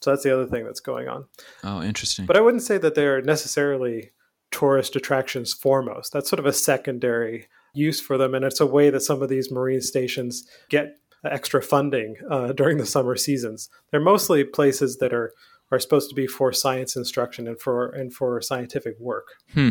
So 0.00 0.10
that's 0.10 0.22
the 0.22 0.34
other 0.34 0.46
thing 0.46 0.64
that's 0.64 0.80
going 0.80 1.08
on. 1.08 1.26
Oh, 1.64 1.82
interesting. 1.82 2.26
But 2.26 2.36
I 2.36 2.40
wouldn't 2.40 2.62
say 2.62 2.78
that 2.78 2.94
they're 2.94 3.22
necessarily 3.22 4.12
tourist 4.50 4.96
attractions 4.96 5.52
foremost. 5.52 6.12
That's 6.12 6.28
sort 6.28 6.40
of 6.40 6.46
a 6.46 6.52
secondary 6.52 7.48
use 7.74 8.00
for 8.00 8.16
them, 8.16 8.34
and 8.34 8.44
it's 8.44 8.60
a 8.60 8.66
way 8.66 8.90
that 8.90 9.00
some 9.00 9.22
of 9.22 9.28
these 9.28 9.50
marine 9.50 9.80
stations 9.80 10.46
get 10.68 10.96
extra 11.24 11.62
funding 11.62 12.16
uh, 12.30 12.52
during 12.52 12.78
the 12.78 12.86
summer 12.86 13.16
seasons. 13.16 13.68
They're 13.90 14.00
mostly 14.00 14.44
places 14.44 14.98
that 14.98 15.12
are 15.12 15.32
are 15.70 15.78
supposed 15.78 16.08
to 16.08 16.14
be 16.14 16.26
for 16.26 16.52
science 16.52 16.96
instruction 16.96 17.46
and 17.46 17.60
for 17.60 17.88
and 17.88 18.12
for 18.12 18.40
scientific 18.40 18.98
work. 18.98 19.28
Hmm. 19.52 19.70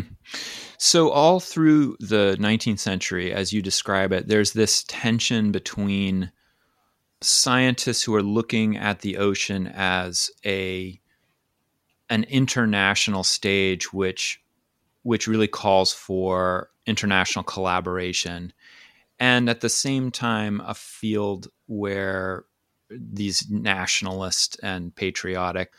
So 0.78 1.10
all 1.10 1.40
through 1.40 1.96
the 2.00 2.36
19th 2.38 2.78
century, 2.78 3.32
as 3.32 3.52
you 3.52 3.62
describe 3.62 4.12
it, 4.12 4.28
there's 4.28 4.52
this 4.52 4.84
tension 4.86 5.50
between 5.50 6.30
scientists 7.20 8.04
who 8.04 8.14
are 8.14 8.22
looking 8.22 8.76
at 8.76 9.00
the 9.00 9.16
ocean 9.16 9.66
as 9.74 10.30
a 10.46 11.00
an 12.10 12.24
international 12.24 13.24
stage 13.24 13.92
which 13.92 14.40
which 15.02 15.26
really 15.26 15.48
calls 15.48 15.92
for 15.92 16.70
international 16.86 17.42
collaboration 17.42 18.52
and 19.18 19.50
at 19.50 19.60
the 19.60 19.68
same 19.68 20.10
time 20.10 20.62
a 20.64 20.74
field 20.74 21.48
where 21.66 22.44
these 22.90 23.48
nationalist 23.50 24.58
and 24.62 24.94
patriotic 24.94 25.72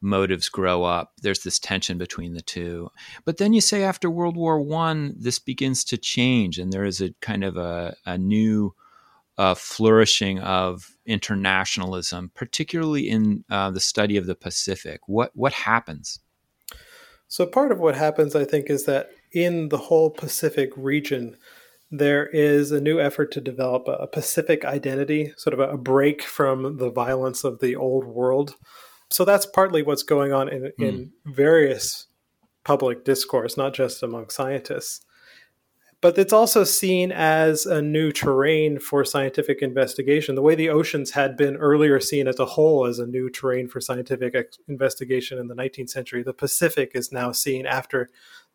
motives 0.00 0.48
grow 0.48 0.84
up. 0.84 1.12
There's 1.22 1.42
this 1.42 1.58
tension 1.58 1.98
between 1.98 2.34
the 2.34 2.40
two. 2.40 2.90
But 3.24 3.36
then 3.36 3.52
you 3.52 3.60
say 3.60 3.82
after 3.82 4.10
world 4.10 4.36
war 4.36 4.60
one 4.60 5.14
this 5.18 5.38
begins 5.38 5.84
to 5.84 5.98
change 5.98 6.58
and 6.58 6.72
there 6.72 6.84
is 6.84 7.00
a 7.00 7.14
kind 7.20 7.44
of 7.44 7.56
a, 7.56 7.96
a 8.06 8.16
new 8.16 8.74
uh, 9.36 9.54
flourishing 9.54 10.38
of 10.40 10.96
internationalism 11.06 12.30
particularly 12.34 13.08
in 13.08 13.44
uh, 13.50 13.70
the 13.70 13.80
study 13.80 14.16
of 14.16 14.26
the 14.26 14.34
pacific. 14.34 15.00
What 15.06 15.32
what 15.34 15.52
happens? 15.52 16.20
So 17.28 17.46
part 17.46 17.70
of 17.70 17.78
what 17.78 17.94
happens 17.94 18.34
i 18.34 18.44
think 18.44 18.68
is 18.68 18.84
that 18.86 19.10
in 19.32 19.68
the 19.68 19.78
whole 19.78 20.10
pacific 20.10 20.72
region 20.76 21.36
there 21.90 22.26
is 22.26 22.70
a 22.70 22.80
new 22.80 23.00
effort 23.00 23.32
to 23.32 23.40
develop 23.40 23.88
a 23.88 24.06
Pacific 24.06 24.64
identity, 24.64 25.32
sort 25.36 25.54
of 25.54 25.60
a 25.60 25.76
break 25.76 26.22
from 26.22 26.76
the 26.76 26.90
violence 26.90 27.42
of 27.42 27.58
the 27.58 27.74
old 27.74 28.04
world. 28.04 28.54
So 29.10 29.24
that's 29.24 29.46
partly 29.46 29.82
what's 29.82 30.04
going 30.04 30.32
on 30.32 30.48
in, 30.48 30.62
mm. 30.62 30.72
in 30.78 31.12
various 31.26 32.06
public 32.64 33.04
discourse, 33.04 33.56
not 33.56 33.74
just 33.74 34.02
among 34.02 34.30
scientists. 34.30 35.04
But 36.00 36.16
it's 36.16 36.32
also 36.32 36.64
seen 36.64 37.12
as 37.12 37.66
a 37.66 37.82
new 37.82 38.10
terrain 38.10 38.78
for 38.78 39.04
scientific 39.04 39.60
investigation. 39.60 40.34
The 40.34 40.42
way 40.42 40.54
the 40.54 40.70
oceans 40.70 41.10
had 41.10 41.36
been 41.36 41.56
earlier 41.56 42.00
seen 42.00 42.26
as 42.26 42.38
a 42.38 42.46
whole 42.46 42.86
as 42.86 42.98
a 42.98 43.06
new 43.06 43.28
terrain 43.28 43.68
for 43.68 43.82
scientific 43.82 44.54
investigation 44.66 45.38
in 45.38 45.48
the 45.48 45.54
19th 45.54 45.90
century, 45.90 46.22
the 46.22 46.32
Pacific 46.32 46.92
is 46.94 47.12
now 47.12 47.32
seen 47.32 47.66
after 47.66 48.08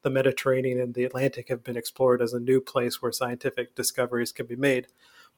the 0.05 0.11
Mediterranean 0.11 0.79
and 0.79 0.93
the 0.93 1.03
Atlantic 1.03 1.49
have 1.49 1.63
been 1.63 1.75
explored 1.75 2.21
as 2.21 2.31
a 2.31 2.39
new 2.39 2.61
place 2.61 3.01
where 3.01 3.11
scientific 3.11 3.73
discoveries 3.73 4.31
can 4.31 4.45
be 4.45 4.55
made. 4.55 4.85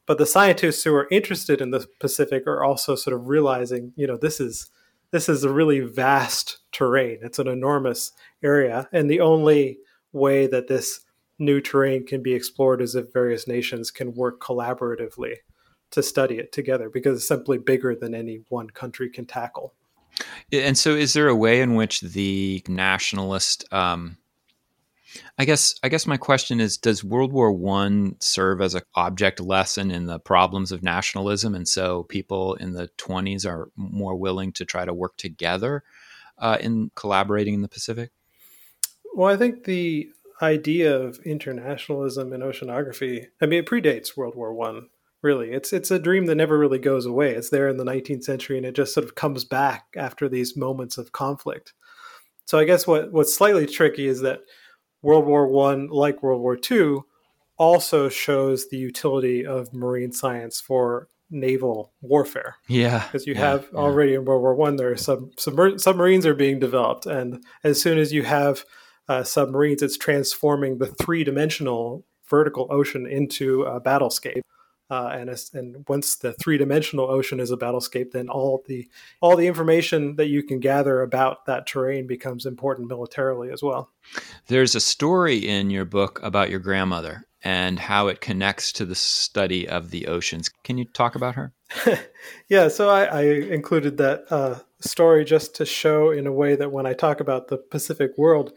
But 0.05 0.17
the 0.17 0.25
scientists 0.25 0.83
who 0.83 0.93
are 0.93 1.07
interested 1.09 1.61
in 1.61 1.71
the 1.71 1.87
Pacific 2.01 2.45
are 2.45 2.65
also 2.65 2.95
sort 2.95 3.15
of 3.15 3.29
realizing, 3.29 3.93
you 3.95 4.05
know, 4.05 4.17
this 4.17 4.41
is 4.41 4.69
this 5.11 5.29
is 5.29 5.45
a 5.45 5.53
really 5.53 5.79
vast 5.79 6.57
terrain. 6.73 7.19
It's 7.21 7.39
an 7.39 7.47
enormous 7.47 8.11
area, 8.43 8.89
and 8.91 9.09
the 9.09 9.21
only 9.21 9.79
way 10.11 10.47
that 10.47 10.67
this 10.67 10.99
new 11.39 11.61
terrain 11.61 12.05
can 12.05 12.21
be 12.21 12.33
explored 12.33 12.81
is 12.81 12.93
if 12.93 13.13
various 13.13 13.47
nations 13.47 13.89
can 13.89 14.13
work 14.15 14.41
collaboratively 14.41 15.35
to 15.91 16.03
study 16.03 16.39
it 16.39 16.51
together 16.51 16.89
because 16.89 17.19
it's 17.19 17.27
simply 17.27 17.57
bigger 17.57 17.95
than 17.95 18.13
any 18.13 18.41
one 18.49 18.69
country 18.69 19.09
can 19.09 19.25
tackle. 19.25 19.73
And 20.51 20.77
so, 20.77 20.93
is 20.93 21.13
there 21.13 21.29
a 21.29 21.35
way 21.35 21.61
in 21.61 21.75
which 21.75 22.01
the 22.01 22.61
nationalist 22.67 23.71
um, 23.71 24.17
I 25.37 25.45
guess 25.45 25.75
I 25.83 25.89
guess 25.89 26.07
my 26.07 26.17
question 26.17 26.59
is: 26.59 26.77
Does 26.77 27.03
World 27.03 27.31
War 27.31 27.51
One 27.51 28.15
serve 28.19 28.61
as 28.61 28.75
an 28.75 28.83
object 28.95 29.39
lesson 29.39 29.91
in 29.91 30.05
the 30.05 30.19
problems 30.19 30.71
of 30.71 30.83
nationalism, 30.83 31.55
and 31.55 31.67
so 31.67 32.03
people 32.03 32.55
in 32.55 32.73
the 32.73 32.87
twenties 32.97 33.45
are 33.45 33.69
more 33.75 34.15
willing 34.15 34.51
to 34.53 34.65
try 34.65 34.85
to 34.85 34.93
work 34.93 35.17
together 35.17 35.83
uh, 36.37 36.57
in 36.59 36.91
collaborating 36.95 37.53
in 37.53 37.61
the 37.61 37.67
Pacific? 37.67 38.11
Well, 39.13 39.33
I 39.33 39.37
think 39.37 39.63
the 39.63 40.09
idea 40.41 40.95
of 40.95 41.19
internationalism 41.25 42.33
in 42.33 42.41
oceanography, 42.41 43.27
I 43.41 43.47
mean, 43.47 43.59
it 43.59 43.65
predates 43.65 44.15
World 44.15 44.35
War 44.35 44.53
One. 44.53 44.89
Really, 45.23 45.51
it's 45.51 45.73
it's 45.73 45.89
a 45.89 45.97
dream 45.97 46.27
that 46.27 46.35
never 46.35 46.59
really 46.59 46.77
goes 46.77 47.07
away. 47.07 47.33
It's 47.33 47.49
there 47.49 47.67
in 47.67 47.77
the 47.77 47.83
19th 47.83 48.23
century, 48.23 48.57
and 48.57 48.65
it 48.65 48.75
just 48.75 48.93
sort 48.93 49.03
of 49.03 49.15
comes 49.15 49.43
back 49.43 49.87
after 49.95 50.29
these 50.29 50.55
moments 50.55 50.97
of 50.97 51.11
conflict. 51.11 51.73
So 52.45 52.59
I 52.59 52.65
guess 52.65 52.85
what 52.85 53.11
what's 53.11 53.35
slightly 53.35 53.65
tricky 53.65 54.07
is 54.07 54.21
that 54.21 54.41
World 55.01 55.25
War 55.25 55.47
One, 55.47 55.87
like 55.87 56.23
World 56.23 56.41
War 56.41 56.55
Two, 56.55 57.05
also 57.57 58.09
shows 58.09 58.69
the 58.69 58.77
utility 58.77 59.45
of 59.45 59.73
marine 59.73 60.11
science 60.11 60.59
for 60.59 61.07
naval 61.29 61.91
warfare. 62.01 62.55
Yeah, 62.67 63.03
because 63.05 63.27
you 63.27 63.33
yeah, 63.33 63.39
have 63.39 63.67
yeah. 63.71 63.79
already 63.79 64.13
in 64.13 64.25
World 64.25 64.41
War 64.41 64.55
One 64.55 64.75
there 64.75 64.91
are 64.91 64.97
some 64.97 65.31
submarines 65.37 66.25
are 66.25 66.33
being 66.33 66.59
developed, 66.59 67.05
and 67.05 67.43
as 67.63 67.81
soon 67.81 67.97
as 67.97 68.13
you 68.13 68.23
have 68.23 68.63
uh, 69.09 69.23
submarines, 69.23 69.81
it's 69.81 69.97
transforming 69.97 70.77
the 70.77 70.87
three 70.87 71.23
dimensional 71.23 72.05
vertical 72.29 72.67
ocean 72.69 73.07
into 73.07 73.63
a 73.63 73.79
battlescape. 73.79 74.41
Uh, 74.89 75.09
and 75.13 75.29
and 75.53 75.85
once 75.89 76.15
the 76.15 76.33
three 76.33 76.57
dimensional 76.57 77.09
ocean 77.09 77.39
is 77.39 77.51
a 77.51 77.57
battlescape, 77.57 78.11
then 78.11 78.29
all 78.29 78.63
the 78.67 78.87
all 79.21 79.35
the 79.35 79.47
information 79.47 80.15
that 80.15 80.27
you 80.27 80.41
can 80.41 80.59
gather 80.59 81.01
about 81.01 81.45
that 81.45 81.67
terrain 81.67 82.07
becomes 82.07 82.45
important 82.45 82.87
militarily 82.87 83.51
as 83.51 83.61
well. 83.61 83.89
There's 84.47 84.75
a 84.75 84.79
story 84.79 85.37
in 85.37 85.69
your 85.69 85.85
book 85.85 86.19
about 86.23 86.49
your 86.49 86.59
grandmother 86.59 87.25
and 87.43 87.79
how 87.79 88.07
it 88.07 88.21
connects 88.21 88.71
to 88.73 88.85
the 88.85 88.95
study 88.95 89.67
of 89.67 89.91
the 89.91 90.07
oceans. 90.07 90.49
Can 90.63 90.77
you 90.77 90.85
talk 90.85 91.15
about 91.15 91.35
her? 91.35 91.53
yeah, 92.47 92.67
so 92.67 92.89
I, 92.89 93.03
I 93.05 93.21
included 93.23 93.97
that 93.97 94.25
uh, 94.31 94.59
story 94.79 95.25
just 95.25 95.55
to 95.55 95.65
show 95.65 96.11
in 96.11 96.27
a 96.27 96.31
way 96.31 96.55
that 96.55 96.71
when 96.71 96.85
I 96.85 96.93
talk 96.93 97.19
about 97.19 97.47
the 97.47 97.57
Pacific 97.57 98.17
world, 98.17 98.53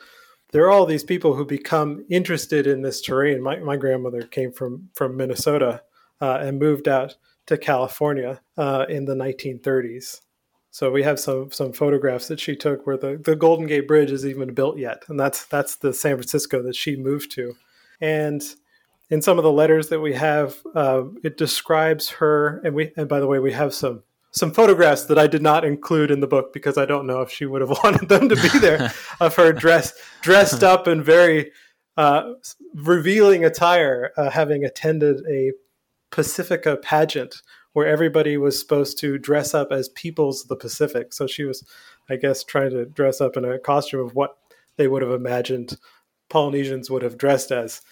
there 0.52 0.64
are 0.64 0.70
all 0.70 0.86
these 0.86 1.04
people 1.04 1.34
who 1.34 1.44
become 1.44 2.04
interested 2.08 2.66
in 2.66 2.82
this 2.82 3.00
terrain. 3.00 3.42
My, 3.42 3.58
my 3.58 3.76
grandmother 3.76 4.22
came 4.22 4.52
from 4.52 4.90
from 4.94 5.16
Minnesota 5.16 5.82
uh, 6.20 6.38
and 6.40 6.58
moved 6.58 6.88
out 6.88 7.16
to 7.46 7.58
California 7.58 8.40
uh, 8.56 8.86
in 8.88 9.04
the 9.04 9.14
1930s. 9.14 10.20
So 10.70 10.90
we 10.90 11.02
have 11.02 11.18
some 11.18 11.50
some 11.50 11.72
photographs 11.72 12.28
that 12.28 12.38
she 12.38 12.54
took 12.54 12.86
where 12.86 12.96
the, 12.96 13.20
the 13.22 13.34
Golden 13.34 13.66
Gate 13.66 13.88
Bridge 13.88 14.12
is 14.12 14.24
even 14.24 14.54
built 14.54 14.78
yet, 14.78 15.02
and 15.08 15.18
that's 15.18 15.44
that's 15.46 15.76
the 15.76 15.92
San 15.92 16.14
Francisco 16.16 16.62
that 16.62 16.76
she 16.76 16.96
moved 16.96 17.32
to. 17.32 17.56
And 18.00 18.42
in 19.10 19.20
some 19.20 19.36
of 19.36 19.44
the 19.44 19.52
letters 19.52 19.88
that 19.88 20.00
we 20.00 20.14
have, 20.14 20.56
uh, 20.74 21.02
it 21.24 21.36
describes 21.36 22.08
her. 22.10 22.60
And 22.64 22.74
we 22.74 22.92
and 22.96 23.08
by 23.08 23.18
the 23.18 23.26
way, 23.26 23.40
we 23.40 23.52
have 23.52 23.74
some 23.74 24.04
some 24.30 24.52
photographs 24.52 25.04
that 25.04 25.18
I 25.18 25.26
did 25.26 25.42
not 25.42 25.64
include 25.64 26.12
in 26.12 26.20
the 26.20 26.28
book 26.28 26.52
because 26.52 26.78
I 26.78 26.86
don't 26.86 27.06
know 27.06 27.20
if 27.20 27.30
she 27.30 27.46
would 27.46 27.62
have 27.62 27.70
wanted 27.84 28.08
them 28.08 28.28
to 28.28 28.36
be 28.36 28.58
there 28.60 28.92
of 29.20 29.34
her 29.34 29.52
dressed 29.52 29.94
dressed 30.22 30.62
up 30.62 30.86
in 30.86 31.02
very 31.02 31.50
uh, 31.96 32.34
revealing 32.74 33.44
attire, 33.44 34.12
uh, 34.16 34.30
having 34.30 34.64
attended 34.64 35.22
a 35.28 35.52
Pacifica 36.10 36.76
pageant 36.76 37.42
where 37.72 37.86
everybody 37.86 38.36
was 38.36 38.58
supposed 38.58 38.98
to 38.98 39.18
dress 39.18 39.54
up 39.54 39.70
as 39.70 39.88
peoples 39.90 40.42
of 40.42 40.48
the 40.48 40.56
Pacific. 40.56 41.12
So 41.12 41.26
she 41.26 41.44
was, 41.44 41.64
I 42.08 42.16
guess, 42.16 42.42
trying 42.42 42.70
to 42.70 42.84
dress 42.84 43.20
up 43.20 43.36
in 43.36 43.44
a 43.44 43.58
costume 43.58 44.00
of 44.00 44.14
what 44.14 44.36
they 44.76 44.88
would 44.88 45.02
have 45.02 45.12
imagined 45.12 45.76
Polynesians 46.28 46.90
would 46.90 47.02
have 47.02 47.18
dressed 47.18 47.52
as 47.52 47.82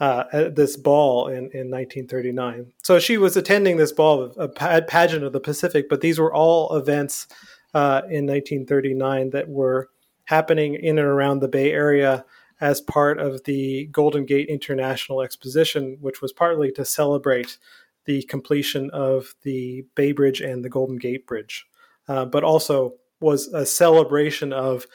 uh, 0.00 0.24
at 0.32 0.56
this 0.56 0.76
ball 0.76 1.28
in, 1.28 1.50
in 1.52 1.70
1939. 1.70 2.72
So 2.82 2.98
she 2.98 3.16
was 3.16 3.36
attending 3.36 3.76
this 3.76 3.92
ball, 3.92 4.32
a 4.36 4.48
pageant 4.82 5.24
of 5.24 5.32
the 5.32 5.40
Pacific, 5.40 5.88
but 5.88 6.00
these 6.00 6.18
were 6.18 6.34
all 6.34 6.76
events 6.76 7.26
uh, 7.74 8.02
in 8.06 8.26
1939 8.26 9.30
that 9.30 9.48
were 9.48 9.88
happening 10.24 10.74
in 10.74 10.98
and 10.98 11.06
around 11.06 11.40
the 11.40 11.48
Bay 11.48 11.72
Area 11.72 12.24
as 12.60 12.80
part 12.80 13.18
of 13.18 13.44
the 13.44 13.86
Golden 13.86 14.24
Gate 14.24 14.48
International 14.48 15.22
Exposition, 15.22 15.98
which 16.00 16.22
was 16.22 16.32
partly 16.32 16.70
to 16.72 16.84
celebrate 16.84 17.58
the 18.04 18.22
completion 18.24 18.90
of 18.90 19.34
the 19.42 19.84
Bay 19.94 20.12
Bridge 20.12 20.40
and 20.40 20.64
the 20.64 20.68
Golden 20.68 20.96
Gate 20.96 21.26
Bridge, 21.26 21.66
uh, 22.08 22.24
but 22.24 22.44
also 22.44 22.94
was 23.20 23.48
a 23.48 23.64
celebration 23.64 24.52
of 24.52 24.86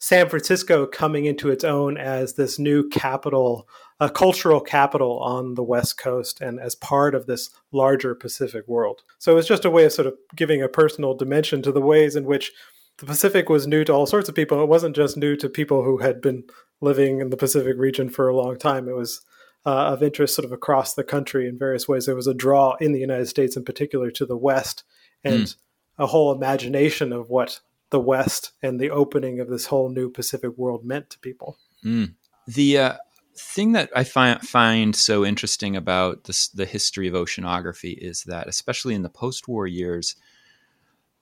San 0.00 0.28
Francisco 0.28 0.86
coming 0.86 1.24
into 1.24 1.50
its 1.50 1.64
own 1.64 1.96
as 1.96 2.34
this 2.34 2.58
new 2.58 2.88
capital, 2.88 3.68
a 3.98 4.08
cultural 4.08 4.60
capital 4.60 5.18
on 5.18 5.54
the 5.54 5.62
West 5.62 5.98
Coast 5.98 6.40
and 6.40 6.60
as 6.60 6.74
part 6.76 7.14
of 7.14 7.26
this 7.26 7.50
larger 7.72 8.14
Pacific 8.14 8.66
world. 8.68 9.02
So 9.18 9.36
it's 9.36 9.48
just 9.48 9.64
a 9.64 9.70
way 9.70 9.84
of 9.84 9.92
sort 9.92 10.06
of 10.06 10.14
giving 10.36 10.62
a 10.62 10.68
personal 10.68 11.14
dimension 11.14 11.62
to 11.62 11.72
the 11.72 11.80
ways 11.80 12.14
in 12.14 12.24
which 12.24 12.52
the 12.98 13.06
Pacific 13.06 13.48
was 13.48 13.66
new 13.66 13.84
to 13.84 13.92
all 13.92 14.06
sorts 14.06 14.28
of 14.28 14.34
people. 14.34 14.62
It 14.62 14.68
wasn't 14.68 14.96
just 14.96 15.16
new 15.16 15.36
to 15.36 15.48
people 15.48 15.84
who 15.84 15.98
had 15.98 16.20
been 16.20 16.44
living 16.80 17.20
in 17.20 17.30
the 17.30 17.36
Pacific 17.36 17.76
region 17.76 18.08
for 18.08 18.28
a 18.28 18.36
long 18.36 18.58
time. 18.58 18.88
It 18.88 18.96
was 18.96 19.22
uh, 19.66 19.92
of 19.92 20.02
interest 20.02 20.34
sort 20.34 20.44
of 20.44 20.52
across 20.52 20.94
the 20.94 21.04
country 21.04 21.48
in 21.48 21.58
various 21.58 21.88
ways. 21.88 22.06
There 22.06 22.14
was 22.14 22.26
a 22.26 22.34
draw 22.34 22.76
in 22.80 22.92
the 22.92 23.00
United 23.00 23.26
States, 23.26 23.56
in 23.56 23.64
particular, 23.64 24.10
to 24.12 24.24
the 24.24 24.36
West 24.36 24.84
and 25.24 25.44
mm. 25.44 25.56
a 25.98 26.06
whole 26.06 26.32
imagination 26.32 27.12
of 27.12 27.28
what 27.28 27.60
the 27.90 28.00
West 28.00 28.52
and 28.62 28.78
the 28.78 28.90
opening 28.90 29.40
of 29.40 29.48
this 29.48 29.66
whole 29.66 29.88
new 29.88 30.10
Pacific 30.10 30.56
world 30.56 30.84
meant 30.84 31.10
to 31.10 31.18
people. 31.18 31.58
Mm. 31.84 32.14
The 32.46 32.78
uh, 32.78 32.96
thing 33.36 33.72
that 33.72 33.90
I 33.94 34.04
find 34.04 34.40
find 34.40 34.94
so 34.94 35.24
interesting 35.24 35.76
about 35.76 36.24
this, 36.24 36.48
the 36.48 36.66
history 36.66 37.08
of 37.08 37.14
oceanography 37.14 37.96
is 37.96 38.24
that, 38.24 38.48
especially 38.48 38.94
in 38.94 39.02
the 39.02 39.08
post-war 39.08 39.66
years, 39.66 40.16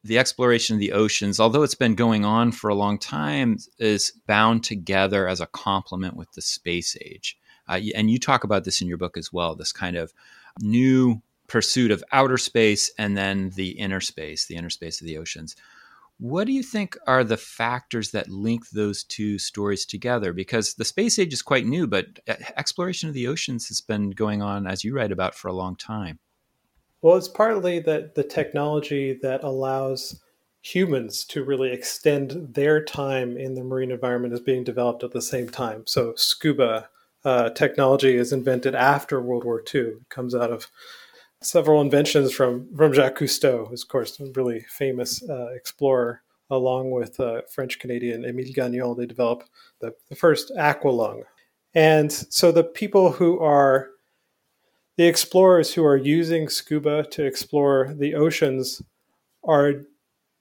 the 0.07 0.19
exploration 0.19 0.75
of 0.75 0.81
the 0.81 0.93
oceans, 0.93 1.41
although 1.41 1.63
it's 1.63 1.75
been 1.75 1.95
going 1.95 2.25
on 2.25 2.53
for 2.53 2.69
a 2.69 2.75
long 2.75 2.99
time, 2.99 3.59
is 3.79 4.13
bound 4.27 4.65
together 4.65 5.29
as 5.29 5.41
a 5.41 5.47
complement 5.47 6.17
with 6.17 6.31
the 6.33 6.43
space 6.43 6.97
age. 7.01 7.39
Uh, 7.69 7.81
and 7.95 8.11
you 8.11 8.19
talk 8.19 8.45
about 8.45 8.65
this 8.65 8.81
in 8.81 8.89
your 8.89 8.99
book 8.99 9.17
as 9.17 9.33
well. 9.33 9.55
This 9.55 9.73
kind 9.73 9.97
of 9.97 10.13
new 10.61 11.21
pursuit 11.49 11.91
of 11.91 12.05
outer 12.13 12.39
space 12.39 12.91
and 12.99 13.17
then 13.17 13.51
the 13.51 13.71
inner 13.71 14.01
space, 14.01 14.47
the 14.47 14.57
inner 14.57 14.71
space 14.71 15.01
of 15.01 15.07
the 15.07 15.19
oceans. 15.19 15.57
What 16.19 16.47
do 16.47 16.53
you 16.53 16.63
think 16.63 16.97
are 17.07 17.25
the 17.25 17.37
factors 17.37 18.11
that 18.13 18.31
link 18.31 18.71
those 18.71 19.05
two 19.05 19.39
stories 19.39 19.85
together? 19.85 20.33
Because 20.33 20.75
the 20.75 20.85
space 20.85 21.19
age 21.19 21.35
is 21.35 21.43
quite 21.43 21.67
new, 21.67 21.87
but 21.87 22.07
exploration 22.57 23.09
of 23.09 23.15
the 23.15 23.29
oceans 23.29 23.69
has 23.69 23.83
been 23.83 24.11
going 24.11 24.41
on, 24.41 24.67
as 24.67 24.83
you 24.83 24.95
write 24.95 25.13
about, 25.13 25.35
for 25.35 25.49
a 25.49 25.53
long 25.53 25.77
time. 25.77 26.19
Well, 27.03 27.17
it's 27.17 27.29
partly 27.29 27.79
that 27.81 28.15
the 28.15 28.25
technology 28.25 29.19
that 29.23 29.45
allows 29.45 30.21
humans 30.63 31.25
to 31.27 31.45
really 31.45 31.73
extend 31.73 32.55
their 32.55 32.83
time 32.83 33.37
in 33.37 33.55
the 33.55 33.63
marine 33.63 33.93
environment 33.93 34.35
is 34.35 34.41
being 34.41 34.65
developed 34.65 35.05
at 35.05 35.13
the 35.13 35.23
same 35.23 35.49
time. 35.49 35.85
So, 35.87 36.15
scuba 36.17 36.89
uh, 37.25 37.51
technology 37.51 38.17
is 38.17 38.33
invented 38.33 38.75
after 38.75 39.21
World 39.21 39.45
War 39.45 39.63
II. 39.75 39.81
It 39.81 40.09
comes 40.09 40.35
out 40.35 40.53
of 40.53 40.69
several 41.43 41.81
inventions 41.81 42.33
from, 42.33 42.69
from 42.77 42.93
Jacques 42.93 43.19
Cousteau, 43.19 43.69
who's, 43.69 43.83
of 43.83 43.89
course, 43.89 44.19
a 44.21 44.27
really 44.35 44.61
famous 44.69 45.29
uh, 45.29 45.49
explorer, 45.55 46.23
along 46.51 46.93
with 46.93 47.19
uh, 47.19 47.43
French 47.51 47.79
Canadian 47.79 48.25
Emile 48.25 48.53
Gagnan. 48.53 48.97
They 48.97 49.07
develop 49.07 49.45
the, 49.81 49.93
the 50.09 50.15
first 50.15 50.53
aqualung. 50.57 51.23
And 51.75 52.11
so 52.11 52.53
the 52.53 52.65
people 52.65 53.13
who 53.13 53.41
are 53.41 53.91
the 54.97 55.07
explorers 55.07 55.75
who 55.75 55.85
are 55.85 55.97
using 55.97 56.49
scuba 56.49 57.05
to 57.11 57.25
explore 57.25 57.95
the 57.99 58.15
oceans 58.15 58.83
are 59.45 59.83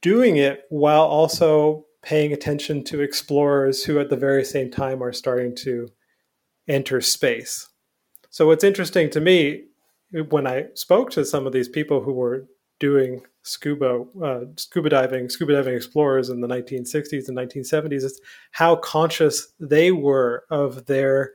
doing 0.02 0.38
it 0.38 0.64
while 0.70 1.04
also 1.04 1.86
paying 2.02 2.32
attention 2.32 2.84
to 2.84 3.02
explorers 3.02 3.84
who 3.84 4.00
at 4.00 4.10
the 4.10 4.16
very 4.16 4.46
same 4.46 4.70
time 4.70 5.02
are 5.02 5.12
starting 5.12 5.56
to 5.56 5.88
enter 6.68 7.02
space. 7.02 7.68
So 8.30 8.48
what's 8.48 8.64
interesting 8.64 9.10
to 9.12 9.22
me 9.22 9.66
when 10.30 10.48
I 10.48 10.68
spoke 10.76 11.10
to 11.12 11.26
some 11.26 11.48
of 11.48 11.54
these 11.54 11.68
people 11.68 12.02
who 12.02 12.14
were 12.14 12.46
doing 12.80 13.22
scuba 13.44 14.04
uh, 14.24 14.42
scuba 14.58 14.90
diving 14.90 15.30
scuba 15.30 15.54
diving 15.54 15.76
explorers 15.76 16.30
in 16.30 16.42
the 16.42 16.48
1960s 16.48 17.28
and 17.28 17.38
1970s 17.38 18.04
is 18.04 18.20
how 18.52 18.76
conscious 18.78 19.54
they 19.60 19.92
were 19.92 20.44
of 20.50 20.86
their 20.88 21.34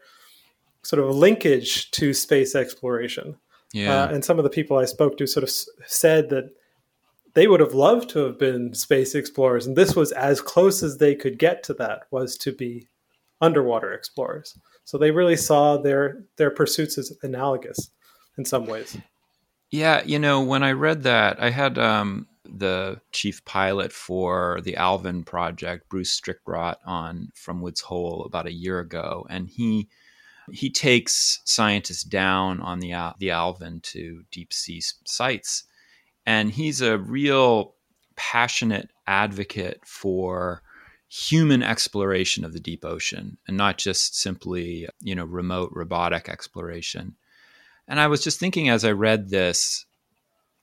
sort 0.83 1.03
of 1.03 1.15
linkage 1.15 1.91
to 1.93 2.15
space 2.15 2.55
exploration. 2.55 3.37
Yeah. 3.73 4.05
Uh, 4.05 4.09
and 4.09 4.25
some 4.25 4.39
of 4.39 4.45
the 4.45 4.51
people 4.51 4.79
I 4.79 4.85
spoke 4.85 5.17
to 5.19 5.27
sort 5.27 5.45
of 5.45 5.51
said 5.87 6.31
that 6.31 6.51
they 7.35 7.47
would 7.47 7.61
have 7.61 7.75
loved 7.75 8.11
to 8.11 8.21
have 8.21 8.39
been 8.39 8.75
space 8.75 9.15
explorers, 9.15 9.67
and 9.67 9.77
this 9.77 9.95
was 9.95 10.11
as 10.13 10.41
close 10.41 10.83
as 10.83 10.99
they 10.99 11.15
could 11.15 11.39
get 11.39 11.63
to 11.65 11.75
that 11.75 12.03
was 12.11 12.37
to 12.39 12.53
be 12.53 12.89
underwater 13.41 13.93
explorers. 13.93 14.59
So 14.85 14.99
they 14.99 15.13
really 15.13 15.37
saw 15.37 15.77
their 15.77 16.25
their 16.37 16.51
pursuits 16.51 16.99
as 16.99 17.17
analogous 17.23 17.91
in 18.37 18.45
some 18.45 18.67
ways. 18.67 18.97
Yeah, 19.71 20.03
you 20.05 20.19
know, 20.19 20.43
when 20.43 20.65
I 20.65 20.73
read 20.73 21.05
that, 21.05 21.41
I 21.41 21.51
had 21.51 21.79
um, 21.79 22.27
the 22.45 23.01
chief 23.13 23.45
pilot 23.45 23.93
for 23.93 24.61
the 24.65 24.77
Alvin 24.77 25.23
project, 25.23 25.89
Bruce 25.89 26.21
Strickrot, 26.21 26.77
on 26.85 27.29
from 27.35 27.61
Woods 27.61 27.83
Hole 27.83 28.25
about 28.25 28.49
a 28.49 28.53
year 28.53 28.81
ago, 28.81 29.27
and 29.31 29.49
he 29.49 29.89
he 30.53 30.71
takes 30.71 31.41
scientists 31.45 32.03
down 32.03 32.61
on 32.61 32.81
the 32.81 32.93
the 33.19 33.31
Alvin 33.31 33.81
to 33.81 34.25
deep 34.31 34.53
sea 34.53 34.83
sites, 35.05 35.65
and 36.27 36.51
he's 36.51 36.81
a 36.81 36.99
real 36.99 37.75
passionate 38.17 38.91
advocate 39.07 39.81
for 39.85 40.63
human 41.09 41.63
exploration 41.63 42.45
of 42.45 42.53
the 42.53 42.61
deep 42.61 42.85
ocean 42.85 43.37
and 43.49 43.57
not 43.57 43.79
just 43.79 44.21
simply 44.21 44.87
you 45.01 45.15
know 45.15 45.25
remote 45.25 45.71
robotic 45.75 46.29
exploration. 46.29 47.17
And 47.89 47.99
I 47.99 48.07
was 48.07 48.23
just 48.23 48.39
thinking 48.39 48.69
as 48.69 48.85
I 48.85 48.93
read 48.93 49.31
this, 49.31 49.85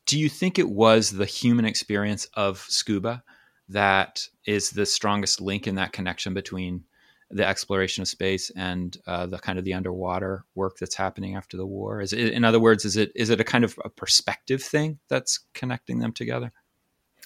do 0.06 0.18
you 0.18 0.30
think 0.30 0.58
it 0.58 0.70
was 0.70 1.12
the 1.12 1.26
human 1.26 1.66
experience 1.66 2.26
of 2.36 2.60
scuba 2.70 3.24
that 3.70 4.28
is 4.46 4.70
the 4.70 4.86
strongest 4.86 5.42
link 5.42 5.68
in 5.68 5.76
that 5.76 5.92
connection 5.92 6.34
between 6.34 6.86
the 7.30 7.46
exploration 7.46 8.02
of 8.02 8.08
space 8.08 8.50
and 8.56 8.98
uh, 9.06 9.26
the 9.26 9.38
kind 9.38 9.60
of 9.60 9.66
the 9.66 9.74
underwater 9.74 10.46
work 10.56 10.78
that's 10.78 10.96
happening 10.96 11.36
after 11.36 11.58
the 11.58 11.66
war? 11.66 12.02
Is 12.02 12.14
it, 12.14 12.34
in 12.34 12.44
other 12.44 12.60
words, 12.60 12.86
is 12.86 12.96
it 12.96 13.12
is 13.16 13.30
it 13.30 13.42
a 13.42 13.44
kind 13.44 13.64
of 13.64 13.78
a 13.84 13.90
perspective 13.90 14.64
thing 14.64 15.00
that's 15.10 15.40
connecting 15.54 16.00
them 16.00 16.14
together? 16.14 16.54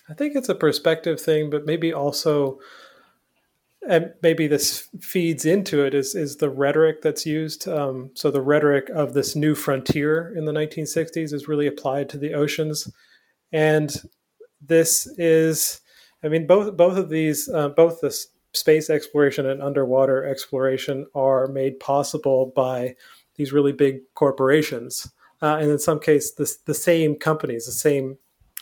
I 0.09 0.13
think 0.13 0.35
it's 0.35 0.49
a 0.49 0.55
perspective 0.55 1.21
thing, 1.21 1.49
but 1.49 1.65
maybe 1.65 1.93
also, 1.93 2.59
and 3.87 4.13
maybe 4.23 4.47
this 4.47 4.89
feeds 4.99 5.45
into 5.45 5.85
it 5.85 5.93
is 5.93 6.15
is 6.15 6.37
the 6.37 6.49
rhetoric 6.49 7.01
that's 7.01 7.25
used. 7.25 7.67
Um, 7.67 8.09
so 8.15 8.31
the 8.31 8.41
rhetoric 8.41 8.89
of 8.89 9.13
this 9.13 9.35
new 9.35 9.53
frontier 9.53 10.33
in 10.35 10.45
the 10.45 10.51
1960s 10.51 11.31
is 11.31 11.47
really 11.47 11.67
applied 11.67 12.09
to 12.09 12.17
the 12.17 12.33
oceans, 12.33 12.91
and 13.53 13.95
this 14.59 15.07
is, 15.17 15.81
I 16.23 16.27
mean, 16.27 16.47
both 16.47 16.75
both 16.75 16.97
of 16.97 17.09
these, 17.09 17.47
uh, 17.47 17.69
both 17.69 18.01
this 18.01 18.27
space 18.53 18.89
exploration 18.89 19.45
and 19.45 19.61
underwater 19.61 20.25
exploration 20.25 21.05
are 21.15 21.47
made 21.47 21.79
possible 21.79 22.51
by 22.55 22.95
these 23.35 23.53
really 23.53 23.71
big 23.71 23.99
corporations. 24.15 25.11
Uh, 25.41 25.57
and 25.59 25.71
in 25.71 25.79
some 25.79 25.99
cases, 25.99 26.35
the, 26.35 26.55
the 26.65 26.73
same 26.73 27.15
companies, 27.15 27.65
the 27.65 27.71
same 27.71 28.17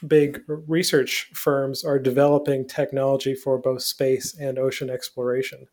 big 0.08 0.42
research 0.48 1.30
firms 1.34 1.84
are 1.84 2.00
developing 2.00 2.66
technology 2.66 3.36
for 3.36 3.58
both 3.58 3.82
space 3.82 4.34
and 4.40 4.58
ocean 4.58 4.90
exploration. 4.90 5.68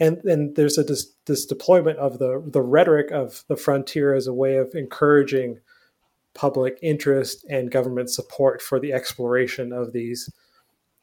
And, 0.00 0.18
and 0.24 0.56
there's 0.56 0.76
a 0.76 0.82
this, 0.82 1.12
this 1.26 1.46
deployment 1.46 1.98
of 1.98 2.18
the, 2.18 2.42
the 2.46 2.62
rhetoric 2.62 3.12
of 3.12 3.44
the 3.48 3.56
frontier 3.56 4.12
as 4.14 4.26
a 4.26 4.34
way 4.34 4.56
of 4.56 4.74
encouraging 4.74 5.60
public 6.34 6.78
interest 6.82 7.44
and 7.48 7.70
government 7.70 8.10
support 8.10 8.60
for 8.60 8.80
the 8.80 8.92
exploration 8.92 9.72
of 9.72 9.92
these 9.92 10.28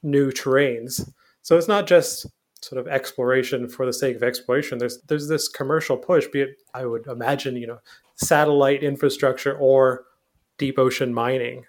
new 0.04 0.30
terrains. 0.30 1.10
So 1.42 1.58
it's 1.58 1.68
not 1.68 1.88
just 1.88 2.28
sort 2.62 2.80
of 2.80 2.88
exploration 2.88 3.68
for 3.68 3.86
the 3.86 3.94
sake 3.94 4.16
of 4.16 4.24
exploration. 4.24 4.78
There's 4.78 5.02
there's 5.08 5.28
this 5.28 5.48
commercial 5.48 5.98
push, 5.98 6.28
be 6.28 6.42
it 6.42 6.58
I 6.74 6.86
would 6.86 7.08
imagine, 7.08 7.56
you 7.56 7.68
know, 7.68 7.80
satellite 8.16 8.84
infrastructure 8.84 9.58
or 9.58 10.06
deep 10.58 10.78
ocean 10.78 11.14
mining 11.14 11.66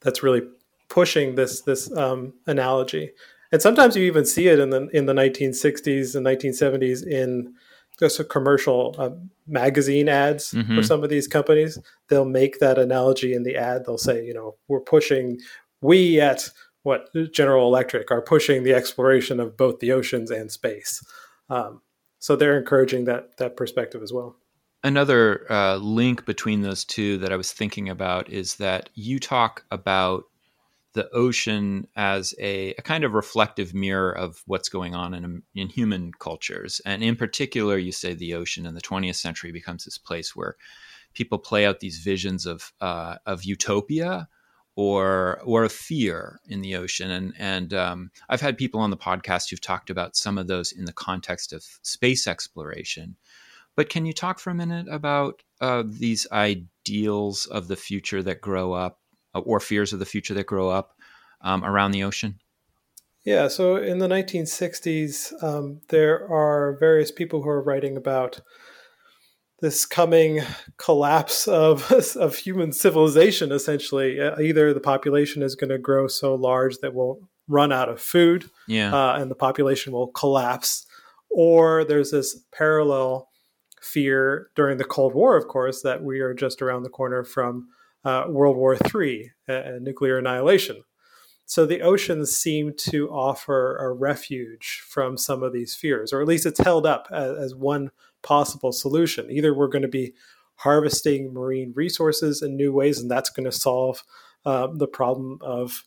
that's 0.00 0.22
really 0.22 0.42
pushing 0.88 1.34
this 1.34 1.62
this 1.62 1.94
um, 1.96 2.34
analogy. 2.46 3.12
And 3.52 3.62
sometimes 3.62 3.96
you 3.96 4.04
even 4.04 4.24
see 4.24 4.48
it 4.48 4.58
in 4.58 4.70
the 4.70 4.88
in 4.92 5.06
the 5.06 5.14
1960s 5.14 6.16
and 6.16 6.26
1970s 6.26 7.06
in 7.06 7.54
just 7.98 8.28
commercial 8.28 8.94
uh, 8.98 9.10
magazine 9.46 10.08
ads 10.08 10.52
mm-hmm. 10.52 10.76
for 10.76 10.82
some 10.82 11.02
of 11.02 11.08
these 11.08 11.28
companies. 11.28 11.78
They'll 12.08 12.24
make 12.24 12.58
that 12.58 12.78
analogy 12.78 13.32
in 13.32 13.44
the 13.44 13.56
ad. 13.56 13.84
They'll 13.86 13.96
say, 13.96 14.24
you 14.24 14.34
know, 14.34 14.56
we're 14.68 14.80
pushing 14.80 15.38
we 15.80 16.20
at 16.20 16.50
what 16.86 17.10
General 17.32 17.66
Electric 17.66 18.12
are 18.12 18.22
pushing 18.22 18.62
the 18.62 18.72
exploration 18.72 19.40
of 19.40 19.56
both 19.56 19.80
the 19.80 19.90
oceans 19.90 20.30
and 20.30 20.52
space. 20.52 21.04
Um, 21.50 21.82
so 22.20 22.36
they're 22.36 22.56
encouraging 22.56 23.06
that 23.06 23.36
that 23.38 23.56
perspective 23.56 24.04
as 24.04 24.12
well. 24.12 24.36
Another 24.84 25.50
uh, 25.50 25.76
link 25.78 26.24
between 26.26 26.62
those 26.62 26.84
two 26.84 27.18
that 27.18 27.32
I 27.32 27.36
was 27.36 27.52
thinking 27.52 27.88
about 27.88 28.30
is 28.30 28.54
that 28.56 28.88
you 28.94 29.18
talk 29.18 29.64
about 29.72 30.26
the 30.92 31.10
ocean 31.10 31.88
as 31.96 32.34
a, 32.38 32.72
a, 32.78 32.82
kind 32.82 33.02
of 33.02 33.14
reflective 33.14 33.74
mirror 33.74 34.12
of 34.12 34.42
what's 34.46 34.68
going 34.68 34.94
on 34.94 35.12
in, 35.12 35.42
in 35.56 35.68
human 35.68 36.12
cultures. 36.20 36.80
And 36.86 37.02
in 37.02 37.16
particular, 37.16 37.76
you 37.76 37.92
say 37.92 38.14
the 38.14 38.34
ocean 38.34 38.64
in 38.64 38.74
the 38.74 38.80
20th 38.80 39.16
century 39.16 39.52
becomes 39.52 39.84
this 39.84 39.98
place 39.98 40.34
where 40.34 40.56
people 41.14 41.38
play 41.38 41.66
out 41.66 41.80
these 41.80 41.98
visions 41.98 42.46
of, 42.46 42.72
uh, 42.80 43.16
of 43.26 43.44
utopia 43.44 44.28
or 44.76 45.40
or 45.42 45.64
a 45.64 45.68
fear 45.68 46.38
in 46.46 46.60
the 46.60 46.76
ocean. 46.76 47.10
And 47.10 47.34
and 47.38 47.74
um, 47.74 48.10
I've 48.28 48.40
had 48.40 48.56
people 48.56 48.80
on 48.80 48.90
the 48.90 48.96
podcast 48.96 49.50
who've 49.50 49.60
talked 49.60 49.90
about 49.90 50.16
some 50.16 50.38
of 50.38 50.46
those 50.46 50.70
in 50.70 50.84
the 50.84 50.92
context 50.92 51.52
of 51.52 51.64
space 51.82 52.26
exploration. 52.26 53.16
But 53.74 53.88
can 53.88 54.06
you 54.06 54.12
talk 54.12 54.38
for 54.38 54.50
a 54.50 54.54
minute 54.54 54.86
about 54.88 55.42
uh, 55.60 55.82
these 55.84 56.26
ideals 56.30 57.46
of 57.46 57.68
the 57.68 57.76
future 57.76 58.22
that 58.22 58.40
grow 58.40 58.72
up, 58.72 59.00
uh, 59.34 59.40
or 59.40 59.60
fears 59.60 59.92
of 59.92 59.98
the 59.98 60.06
future 60.06 60.34
that 60.34 60.46
grow 60.46 60.70
up 60.70 60.94
um, 61.40 61.64
around 61.64 61.90
the 61.90 62.04
ocean? 62.04 62.38
Yeah, 63.24 63.48
so 63.48 63.76
in 63.76 63.98
the 63.98 64.06
1960s, 64.06 65.42
um, 65.42 65.80
there 65.88 66.30
are 66.30 66.76
various 66.78 67.10
people 67.10 67.42
who 67.42 67.48
are 67.48 67.60
writing 67.60 67.96
about 67.96 68.40
this 69.60 69.86
coming 69.86 70.42
collapse 70.76 71.48
of 71.48 71.90
of 72.16 72.36
human 72.36 72.72
civilization. 72.72 73.52
Essentially, 73.52 74.20
uh, 74.20 74.38
either 74.40 74.72
the 74.72 74.80
population 74.80 75.42
is 75.42 75.54
going 75.54 75.70
to 75.70 75.78
grow 75.78 76.06
so 76.06 76.34
large 76.34 76.78
that 76.78 76.94
we'll 76.94 77.20
run 77.48 77.72
out 77.72 77.88
of 77.88 78.00
food, 78.00 78.50
yeah, 78.66 78.94
uh, 78.94 79.16
and 79.16 79.30
the 79.30 79.36
population 79.36 79.92
will 79.92 80.08
collapse, 80.08 80.86
or 81.30 81.84
there's 81.84 82.10
this 82.10 82.40
parallel 82.52 83.28
fear 83.80 84.50
during 84.54 84.78
the 84.78 84.84
Cold 84.84 85.14
War, 85.14 85.36
of 85.36 85.48
course, 85.48 85.82
that 85.82 86.02
we 86.02 86.20
are 86.20 86.34
just 86.34 86.60
around 86.60 86.82
the 86.82 86.88
corner 86.88 87.24
from 87.24 87.68
uh, 88.04 88.24
World 88.28 88.56
War 88.56 88.76
III, 88.94 89.32
uh, 89.48 89.62
nuclear 89.80 90.18
annihilation. 90.18 90.82
So 91.48 91.64
the 91.64 91.80
oceans 91.80 92.36
seem 92.36 92.74
to 92.90 93.08
offer 93.08 93.76
a 93.76 93.92
refuge 93.92 94.82
from 94.84 95.16
some 95.16 95.44
of 95.44 95.52
these 95.52 95.76
fears, 95.76 96.12
or 96.12 96.20
at 96.20 96.26
least 96.26 96.44
it's 96.44 96.58
held 96.58 96.86
up 96.86 97.06
as, 97.12 97.38
as 97.38 97.54
one 97.54 97.90
possible 98.26 98.72
solution. 98.72 99.30
Either 99.30 99.54
we're 99.54 99.68
going 99.68 99.82
to 99.82 99.88
be 99.88 100.12
harvesting 100.56 101.32
marine 101.32 101.72
resources 101.76 102.42
in 102.42 102.56
new 102.56 102.72
ways, 102.72 103.00
and 103.00 103.10
that's 103.10 103.30
going 103.30 103.44
to 103.44 103.52
solve 103.52 104.02
uh, 104.44 104.66
the 104.74 104.88
problem 104.88 105.38
of 105.40 105.84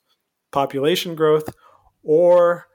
population 0.52 1.16
growth, 1.16 1.54
or 2.02 2.68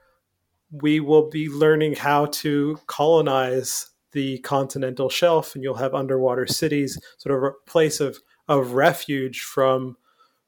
we 0.71 0.99
will 0.99 1.29
be 1.29 1.49
learning 1.49 1.95
how 1.95 2.27
to 2.27 2.77
colonize 2.87 3.89
the 4.11 4.37
continental 4.39 5.09
shelf, 5.09 5.55
and 5.55 5.63
you'll 5.63 5.75
have 5.75 5.93
underwater 5.93 6.45
cities, 6.47 6.99
sort 7.17 7.35
of 7.35 7.43
a 7.43 7.69
place 7.69 7.99
of, 7.99 8.19
of 8.47 8.73
refuge 8.73 9.41
from 9.41 9.97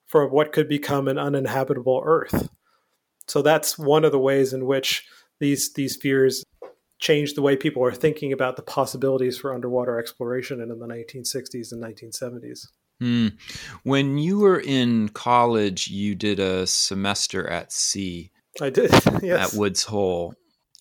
from 0.06 0.32
what 0.32 0.54
could 0.54 0.70
become 0.70 1.10
an 1.10 1.18
uninhabitable 1.18 2.02
Earth. 2.06 2.48
So 3.28 3.42
that's 3.42 3.78
one 3.78 4.06
of 4.06 4.14
the 4.14 4.20
ways 4.20 4.54
in 4.54 4.66
which 4.66 5.06
these 5.40 5.74
these 5.74 5.96
fears 5.96 6.44
changed 7.00 7.36
the 7.36 7.42
way 7.42 7.56
people 7.56 7.84
are 7.84 7.94
thinking 7.94 8.34
about 8.34 8.56
the 8.56 8.62
possibilities 8.62 9.38
for 9.38 9.54
underwater 9.54 10.00
exploration 10.00 10.62
in 10.62 10.70
the 10.70 10.76
1960s 10.76 11.72
and 11.72 11.84
1970s. 11.84 12.68
Hmm. 13.00 13.28
When 13.84 14.18
you 14.18 14.40
were 14.40 14.60
in 14.60 15.10
college, 15.10 15.88
you 15.88 16.16
did 16.16 16.40
a 16.40 16.66
semester 16.66 17.48
at 17.48 17.72
sea. 17.72 18.32
I 18.60 18.72
did, 18.72 18.92
yes. 19.22 19.54
At 19.54 19.60
Woods 19.60 19.84
Hole. 19.84 20.34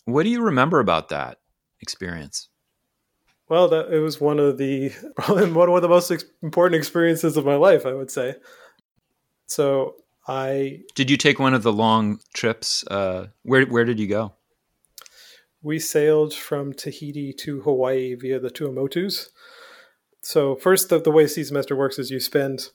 What 0.07 0.23
do 0.23 0.31
you 0.31 0.41
remember 0.41 0.81
about 0.81 1.11
that 1.11 1.39
experience? 1.81 2.49
Well, 3.49 3.69
that, 3.69 3.93
it 3.93 4.01
was 4.01 4.21
one 4.21 4.39
of 4.39 4.57
the 4.59 4.89
one 5.27 5.77
of 5.77 5.83
the 5.83 5.89
most 5.89 6.11
ex- 6.11 6.25
important 6.43 6.79
experiences 6.79 7.37
of 7.37 7.45
my 7.45 7.57
life, 7.57 7.85
I 7.85 7.93
would 7.93 8.11
say. 8.11 8.37
So 9.47 9.97
I 10.27 10.81
did 10.95 11.11
you 11.11 11.17
take 11.17 11.39
one 11.39 11.55
of 11.55 11.63
the 11.63 11.73
long 11.73 12.19
trips? 12.35 12.85
Uh, 12.87 13.27
where 13.43 13.65
where 13.67 13.85
did 13.85 14.01
you 14.01 14.09
go? 14.09 14.33
We 15.63 15.79
sailed 15.79 16.35
from 16.35 16.73
Tahiti 16.73 17.33
to 17.35 17.61
Hawaii 17.63 18.15
via 18.15 18.39
the 18.39 18.51
Tuamotus. 18.51 19.29
So 20.23 20.57
first, 20.57 20.89
the, 20.89 21.01
the 21.01 21.11
way 21.11 21.27
Sea 21.27 21.45
Semester 21.45 21.77
works 21.77 21.99
is 21.99 22.11
you 22.11 22.21
spend 22.21 22.71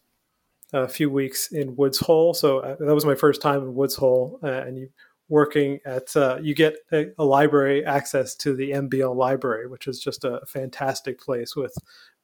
a 0.73 0.87
few 0.87 1.09
weeks 1.09 1.51
in 1.51 1.75
Woods 1.75 1.99
Hole. 1.99 2.33
So 2.33 2.59
uh, 2.59 2.75
that 2.79 2.95
was 2.95 3.05
my 3.05 3.15
first 3.15 3.41
time 3.41 3.61
in 3.61 3.75
Woods 3.75 3.95
Hole, 3.95 4.39
uh, 4.43 4.47
and 4.47 4.77
you 4.77 4.89
working 5.31 5.79
at 5.85 6.15
uh, 6.15 6.37
you 6.41 6.53
get 6.53 6.75
a, 6.91 7.07
a, 7.17 7.23
library 7.23 7.85
access 7.85 8.35
to 8.35 8.53
the 8.53 8.71
MBL 8.71 9.15
library, 9.15 9.65
which 9.65 9.87
is 9.87 9.99
just 9.99 10.25
a 10.25 10.41
fantastic 10.45 11.19
place 11.19 11.55
with 11.55 11.73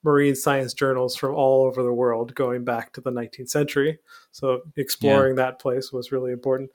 marine 0.04 0.36
science 0.36 0.74
journals 0.74 1.16
from 1.16 1.34
all 1.34 1.66
over 1.66 1.82
the 1.82 1.94
world 1.94 2.36
going 2.36 2.66
back 2.66 2.92
to 2.94 3.02
the 3.02 3.10
19th 3.12 3.50
century. 3.50 3.98
So 4.32 4.62
exploring 4.76 5.38
yeah. 5.38 5.46
that 5.46 5.60
place 5.60 5.92
was 5.92 6.12
really 6.12 6.34
important. 6.34 6.70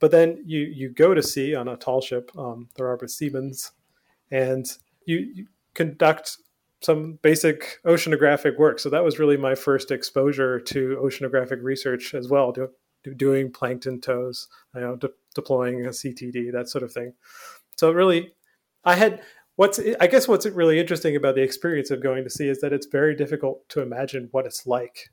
But 0.00 0.10
then 0.10 0.42
you 0.44 0.60
you 0.60 0.88
go 0.88 1.14
to 1.14 1.22
sea 1.22 1.54
on 1.54 1.68
a 1.68 1.76
tall 1.76 2.00
ship, 2.00 2.30
um, 2.36 2.68
the 2.76 2.84
Robert 2.84 3.10
Seamans, 3.10 3.70
and 4.30 4.66
you, 5.04 5.18
you, 5.34 5.46
conduct 5.74 6.38
some 6.82 7.18
basic 7.22 7.78
oceanographic 7.84 8.58
work. 8.58 8.80
So 8.80 8.88
that 8.90 9.04
was 9.04 9.18
really 9.18 9.36
my 9.36 9.54
first 9.54 9.90
exposure 9.90 10.58
to 10.58 10.98
oceanographic 11.00 11.62
research 11.62 12.14
as 12.14 12.28
well, 12.28 12.50
do, 12.50 12.68
do, 13.04 13.14
doing 13.14 13.52
plankton 13.52 14.00
tows, 14.00 14.48
you 14.74 14.80
know, 14.80 14.96
de- 14.96 15.10
deploying 15.34 15.84
a 15.84 15.90
CTD, 15.90 16.50
that 16.52 16.68
sort 16.68 16.82
of 16.82 16.92
thing. 16.92 17.12
So 17.76 17.92
really, 17.92 18.32
I 18.84 18.94
had 18.94 19.22
what's 19.56 19.78
I 20.00 20.06
guess 20.06 20.26
what's 20.26 20.46
really 20.46 20.78
interesting 20.78 21.16
about 21.16 21.34
the 21.34 21.42
experience 21.42 21.90
of 21.90 22.02
going 22.02 22.24
to 22.24 22.30
sea 22.30 22.48
is 22.48 22.60
that 22.62 22.72
it's 22.72 22.86
very 22.86 23.14
difficult 23.14 23.68
to 23.70 23.82
imagine 23.82 24.28
what 24.32 24.46
it's 24.46 24.66
like 24.66 25.10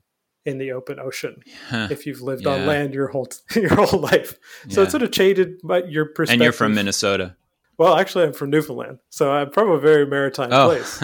in 0.48 0.58
the 0.58 0.72
open 0.72 0.98
ocean 0.98 1.42
if 1.70 2.06
you've 2.06 2.22
lived 2.22 2.44
yeah. 2.44 2.52
on 2.54 2.66
land 2.66 2.94
your 2.94 3.08
whole 3.08 3.28
your 3.54 3.74
whole 3.74 4.00
life. 4.00 4.38
So 4.68 4.80
yeah. 4.80 4.86
it 4.86 4.90
sort 4.90 5.02
of 5.02 5.12
changed 5.12 5.38
your 5.88 6.06
perspective. 6.06 6.32
And 6.32 6.42
you're 6.42 6.52
from 6.52 6.74
Minnesota. 6.74 7.36
Well, 7.76 7.96
actually, 7.96 8.24
I'm 8.24 8.32
from 8.32 8.50
Newfoundland, 8.50 8.98
so 9.08 9.30
I'm 9.30 9.52
from 9.52 9.70
a 9.70 9.78
very 9.78 10.04
maritime 10.04 10.52
oh. 10.52 10.66
place. 10.66 11.00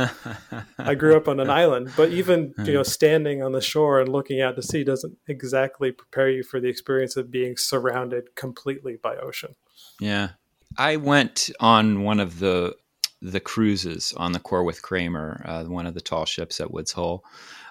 I 0.78 0.96
grew 0.96 1.16
up 1.16 1.28
on 1.28 1.38
an 1.38 1.48
island, 1.48 1.92
but 1.96 2.11
even 2.11 2.52
you 2.64 2.72
know, 2.72 2.83
standing 2.83 3.44
on 3.44 3.52
the 3.52 3.61
shore 3.61 4.00
and 4.00 4.09
looking 4.09 4.40
out 4.40 4.57
to 4.57 4.62
sea 4.62 4.83
doesn't 4.83 5.16
exactly 5.28 5.92
prepare 5.92 6.28
you 6.28 6.42
for 6.42 6.59
the 6.59 6.66
experience 6.66 7.16
of 7.16 7.30
being 7.30 7.57
surrounded 7.57 8.35
completely 8.35 8.96
by 9.00 9.14
ocean. 9.16 9.54
Yeah, 10.00 10.30
I 10.76 10.96
went 10.96 11.48
on 11.61 12.02
one 12.02 12.18
of 12.18 12.40
the 12.40 12.74
the 13.22 13.40
cruises 13.40 14.12
on 14.16 14.33
the 14.33 14.40
Corwith 14.40 14.83
Cramer, 14.83 15.42
uh, 15.46 15.64
one 15.64 15.87
of 15.87 15.94
the 15.94 16.00
tall 16.00 16.26
ships 16.26 16.61
at 16.61 16.72
Woods 16.72 16.92
Hole, 16.92 17.24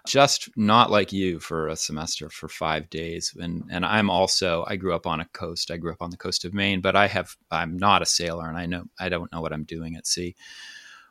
just 0.07 0.49
not 0.57 0.91
like 0.91 1.13
you 1.13 1.39
for 1.39 1.67
a 1.67 1.75
semester 1.75 2.29
for 2.29 2.49
five 2.49 2.89
days. 2.89 3.33
And 3.39 3.63
and 3.69 3.85
I'm 3.85 4.09
also 4.09 4.65
I 4.67 4.75
grew 4.75 4.93
up 4.93 5.07
on 5.07 5.19
a 5.19 5.25
coast. 5.33 5.71
I 5.71 5.77
grew 5.77 5.91
up 5.91 6.01
on 6.01 6.09
the 6.09 6.17
coast 6.17 6.45
of 6.45 6.53
Maine, 6.53 6.81
but 6.81 6.95
I 6.95 7.07
have 7.07 7.35
I'm 7.51 7.77
not 7.77 8.01
a 8.01 8.05
sailor, 8.05 8.47
and 8.47 8.57
I 8.57 8.65
know 8.65 8.85
I 8.99 9.09
don't 9.09 9.31
know 9.31 9.41
what 9.41 9.53
I'm 9.53 9.63
doing 9.63 9.95
at 9.95 10.07
sea. 10.07 10.35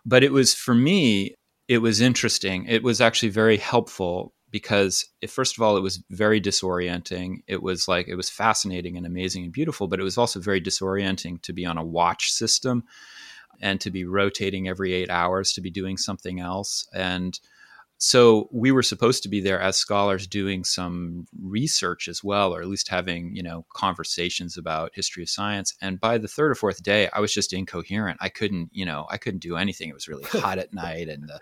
But 0.04 0.22
it 0.22 0.32
was 0.32 0.54
for 0.54 0.74
me. 0.74 1.36
It 1.68 1.78
was 1.78 2.00
interesting. 2.00 2.66
It 2.66 2.82
was 2.82 3.00
actually 3.00 3.30
very 3.30 3.56
helpful 3.56 4.34
because 4.50 5.06
it, 5.22 5.30
first 5.30 5.56
of 5.56 5.62
all, 5.62 5.76
it 5.78 5.82
was 5.82 6.04
very 6.10 6.40
disorienting. 6.40 7.38
It 7.46 7.62
was 7.62 7.88
like 7.88 8.08
it 8.08 8.16
was 8.16 8.28
fascinating 8.28 8.96
and 8.96 9.06
amazing 9.06 9.44
and 9.44 9.52
beautiful, 9.52 9.88
but 9.88 10.00
it 10.00 10.04
was 10.04 10.18
also 10.18 10.38
very 10.38 10.60
disorienting 10.60 11.40
to 11.42 11.52
be 11.52 11.64
on 11.64 11.78
a 11.78 11.84
watch 11.84 12.30
system 12.30 12.84
and 13.62 13.80
to 13.80 13.90
be 13.90 14.04
rotating 14.04 14.68
every 14.68 14.92
eight 14.92 15.08
hours 15.08 15.52
to 15.54 15.60
be 15.60 15.70
doing 15.70 15.96
something 15.96 16.40
else 16.40 16.86
and 16.92 17.40
so 18.04 18.48
we 18.50 18.72
were 18.72 18.82
supposed 18.82 19.22
to 19.22 19.28
be 19.28 19.40
there 19.40 19.60
as 19.60 19.76
scholars 19.76 20.26
doing 20.26 20.64
some 20.64 21.24
research 21.40 22.08
as 22.08 22.24
well 22.24 22.52
or 22.52 22.60
at 22.60 22.66
least 22.66 22.88
having 22.88 23.32
you 23.36 23.44
know 23.44 23.64
conversations 23.74 24.56
about 24.56 24.90
history 24.92 25.22
of 25.22 25.30
science. 25.30 25.72
And 25.80 26.00
by 26.00 26.18
the 26.18 26.26
third 26.26 26.50
or 26.50 26.56
fourth 26.56 26.82
day 26.82 27.08
i 27.12 27.20
was 27.20 27.32
just 27.32 27.52
incoherent. 27.52 28.18
I 28.20 28.28
couldn't 28.28 28.70
you 28.72 28.84
know 28.84 29.06
i 29.08 29.18
couldn't 29.18 29.38
do 29.38 29.56
anything. 29.56 29.88
It 29.88 29.94
was 29.94 30.08
really 30.08 30.24
hot 30.32 30.58
at 30.58 30.74
night 30.74 31.08
and 31.08 31.28
the 31.28 31.40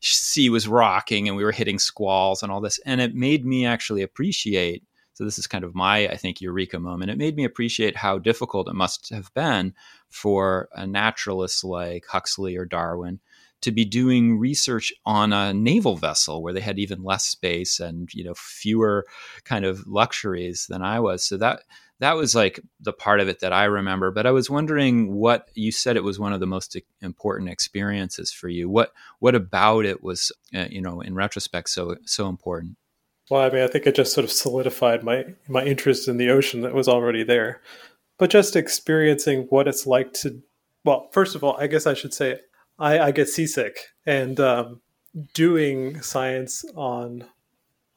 sea 0.00 0.50
was 0.50 0.66
rocking 0.66 1.28
and 1.28 1.36
we 1.36 1.44
were 1.44 1.52
hitting 1.52 1.78
squalls 1.78 2.42
and 2.42 2.50
all 2.50 2.60
this. 2.60 2.80
And 2.84 3.00
it 3.00 3.14
made 3.14 3.46
me 3.46 3.64
actually 3.64 4.02
appreciate 4.02 4.82
so 5.12 5.24
this 5.24 5.38
is 5.38 5.46
kind 5.46 5.62
of 5.62 5.76
my 5.76 6.08
i 6.08 6.16
think 6.16 6.40
eureka 6.40 6.80
moment. 6.80 7.12
It 7.12 7.18
made 7.18 7.36
me 7.36 7.44
appreciate 7.44 7.94
how 7.94 8.18
difficult 8.18 8.68
it 8.68 8.74
must 8.74 9.10
have 9.10 9.32
been 9.32 9.74
for 10.08 10.70
a 10.74 10.88
naturalist 10.88 11.62
like 11.62 12.04
huxley 12.06 12.56
or 12.56 12.64
darwin 12.64 13.20
to 13.62 13.72
be 13.72 13.84
doing 13.84 14.38
research 14.38 14.92
on 15.04 15.32
a 15.32 15.52
naval 15.52 15.96
vessel 15.96 16.42
where 16.42 16.52
they 16.52 16.60
had 16.60 16.78
even 16.78 17.02
less 17.02 17.26
space 17.26 17.80
and 17.80 18.12
you 18.14 18.24
know 18.24 18.34
fewer 18.34 19.06
kind 19.44 19.64
of 19.64 19.86
luxuries 19.86 20.66
than 20.68 20.82
I 20.82 21.00
was. 21.00 21.24
So 21.24 21.36
that 21.38 21.62
that 22.00 22.16
was 22.16 22.34
like 22.34 22.60
the 22.80 22.92
part 22.92 23.20
of 23.20 23.28
it 23.28 23.40
that 23.40 23.52
I 23.52 23.64
remember. 23.64 24.10
But 24.10 24.26
I 24.26 24.30
was 24.30 24.50
wondering 24.50 25.14
what 25.14 25.48
you 25.54 25.70
said 25.70 25.96
it 25.96 26.04
was 26.04 26.18
one 26.18 26.32
of 26.32 26.40
the 26.40 26.46
most 26.46 26.76
important 27.02 27.50
experiences 27.50 28.32
for 28.32 28.48
you. 28.48 28.68
What 28.68 28.92
what 29.20 29.34
about 29.34 29.84
it 29.84 30.02
was 30.02 30.32
uh, 30.54 30.66
you 30.70 30.80
know 30.80 31.00
in 31.00 31.14
retrospect 31.14 31.70
so 31.70 31.96
so 32.04 32.28
important? 32.28 32.76
Well, 33.30 33.42
I 33.42 33.50
mean, 33.50 33.62
I 33.62 33.68
think 33.68 33.86
it 33.86 33.94
just 33.94 34.12
sort 34.12 34.24
of 34.24 34.32
solidified 34.32 35.04
my 35.04 35.26
my 35.46 35.64
interest 35.64 36.08
in 36.08 36.16
the 36.16 36.30
ocean 36.30 36.62
that 36.62 36.74
was 36.74 36.88
already 36.88 37.22
there. 37.22 37.60
But 38.18 38.30
just 38.30 38.56
experiencing 38.56 39.46
what 39.50 39.68
it's 39.68 39.86
like 39.86 40.12
to 40.14 40.42
well, 40.84 41.08
first 41.12 41.34
of 41.34 41.44
all, 41.44 41.56
I 41.58 41.66
guess 41.66 41.86
I 41.86 41.94
should 41.94 42.14
say 42.14 42.40
I, 42.80 42.98
I 42.98 43.10
get 43.10 43.28
seasick, 43.28 43.78
and 44.06 44.40
um, 44.40 44.80
doing 45.34 46.00
science 46.02 46.64
on 46.74 47.24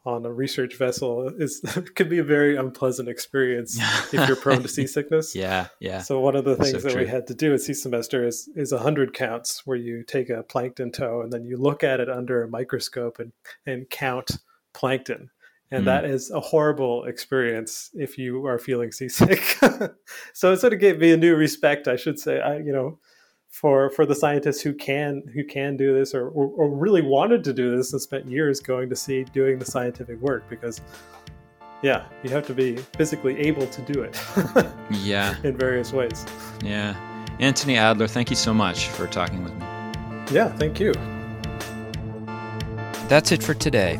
on 0.05 0.25
a 0.25 0.31
research 0.31 0.77
vessel 0.77 1.29
is 1.29 1.61
could 1.95 2.09
be 2.09 2.17
a 2.19 2.23
very 2.23 2.57
unpleasant 2.57 3.07
experience 3.07 3.79
if 4.13 4.27
you're 4.27 4.35
prone 4.35 4.61
to 4.61 4.67
seasickness. 4.77 5.33
Yeah, 5.33 5.67
yeah. 5.79 5.99
So 6.01 6.19
one 6.19 6.35
of 6.35 6.43
the 6.43 6.57
things 6.57 6.83
So 6.83 6.89
that 6.89 6.97
we 6.97 7.07
had 7.07 7.25
to 7.27 7.33
do 7.33 7.53
at 7.53 7.61
sea 7.61 7.73
semester 7.73 8.27
is 8.27 8.49
is 8.55 8.73
a 8.73 8.79
hundred 8.79 9.13
counts, 9.13 9.65
where 9.65 9.77
you 9.77 10.03
take 10.03 10.29
a 10.29 10.43
plankton 10.43 10.91
tow 10.91 11.21
and 11.21 11.31
then 11.31 11.45
you 11.45 11.55
look 11.57 11.83
at 11.83 12.01
it 12.01 12.09
under 12.09 12.43
a 12.43 12.49
microscope 12.49 13.19
and 13.19 13.31
and 13.65 13.89
count 13.89 14.37
plankton. 14.73 15.29
And 15.71 15.83
Mm. 15.83 15.85
that 15.85 16.05
is 16.05 16.29
a 16.29 16.39
horrible 16.39 17.05
experience 17.05 17.89
if 17.95 18.17
you 18.17 18.45
are 18.45 18.59
feeling 18.59 18.91
seasick. 18.91 19.41
so 20.33 20.51
it 20.51 20.57
sort 20.57 20.73
of 20.73 20.79
gave 20.79 20.99
me 20.99 21.11
a 21.13 21.17
new 21.17 21.35
respect, 21.35 21.87
I 21.87 21.95
should 21.95 22.19
say. 22.19 22.39
I, 22.39 22.57
you 22.57 22.71
know, 22.71 22.99
for 23.53 23.91
for 23.91 24.03
the 24.05 24.15
scientists 24.15 24.61
who 24.61 24.73
can 24.73 25.21
who 25.35 25.43
can 25.45 25.77
do 25.77 25.93
this 25.93 26.15
or, 26.15 26.27
or, 26.29 26.47
or 26.57 26.69
really 26.75 27.03
wanted 27.03 27.43
to 27.43 27.53
do 27.53 27.75
this 27.77 27.93
and 27.93 28.01
spent 28.01 28.25
years 28.27 28.59
going 28.59 28.89
to 28.89 28.95
sea 28.95 29.23
doing 29.31 29.59
the 29.59 29.65
scientific 29.65 30.19
work 30.21 30.43
because 30.49 30.81
yeah 31.83 32.05
you 32.23 32.31
have 32.31 32.45
to 32.47 32.53
be 32.55 32.75
physically 32.97 33.37
able 33.39 33.67
to 33.67 33.81
do 33.83 34.01
it 34.01 34.19
Yeah, 34.89 35.35
in 35.43 35.55
various 35.55 35.93
ways 35.93 36.25
yeah. 36.63 36.95
Antony 37.39 37.77
Adler, 37.77 38.07
thank 38.07 38.29
you 38.29 38.35
so 38.35 38.53
much 38.53 38.87
for 38.87 39.05
talking 39.07 39.43
with 39.43 39.53
me. 39.53 39.65
yeah 40.31 40.51
thank 40.57 40.79
you 40.79 40.91
That's 43.09 43.31
it 43.31 43.43
for 43.43 43.53
today. 43.53 43.99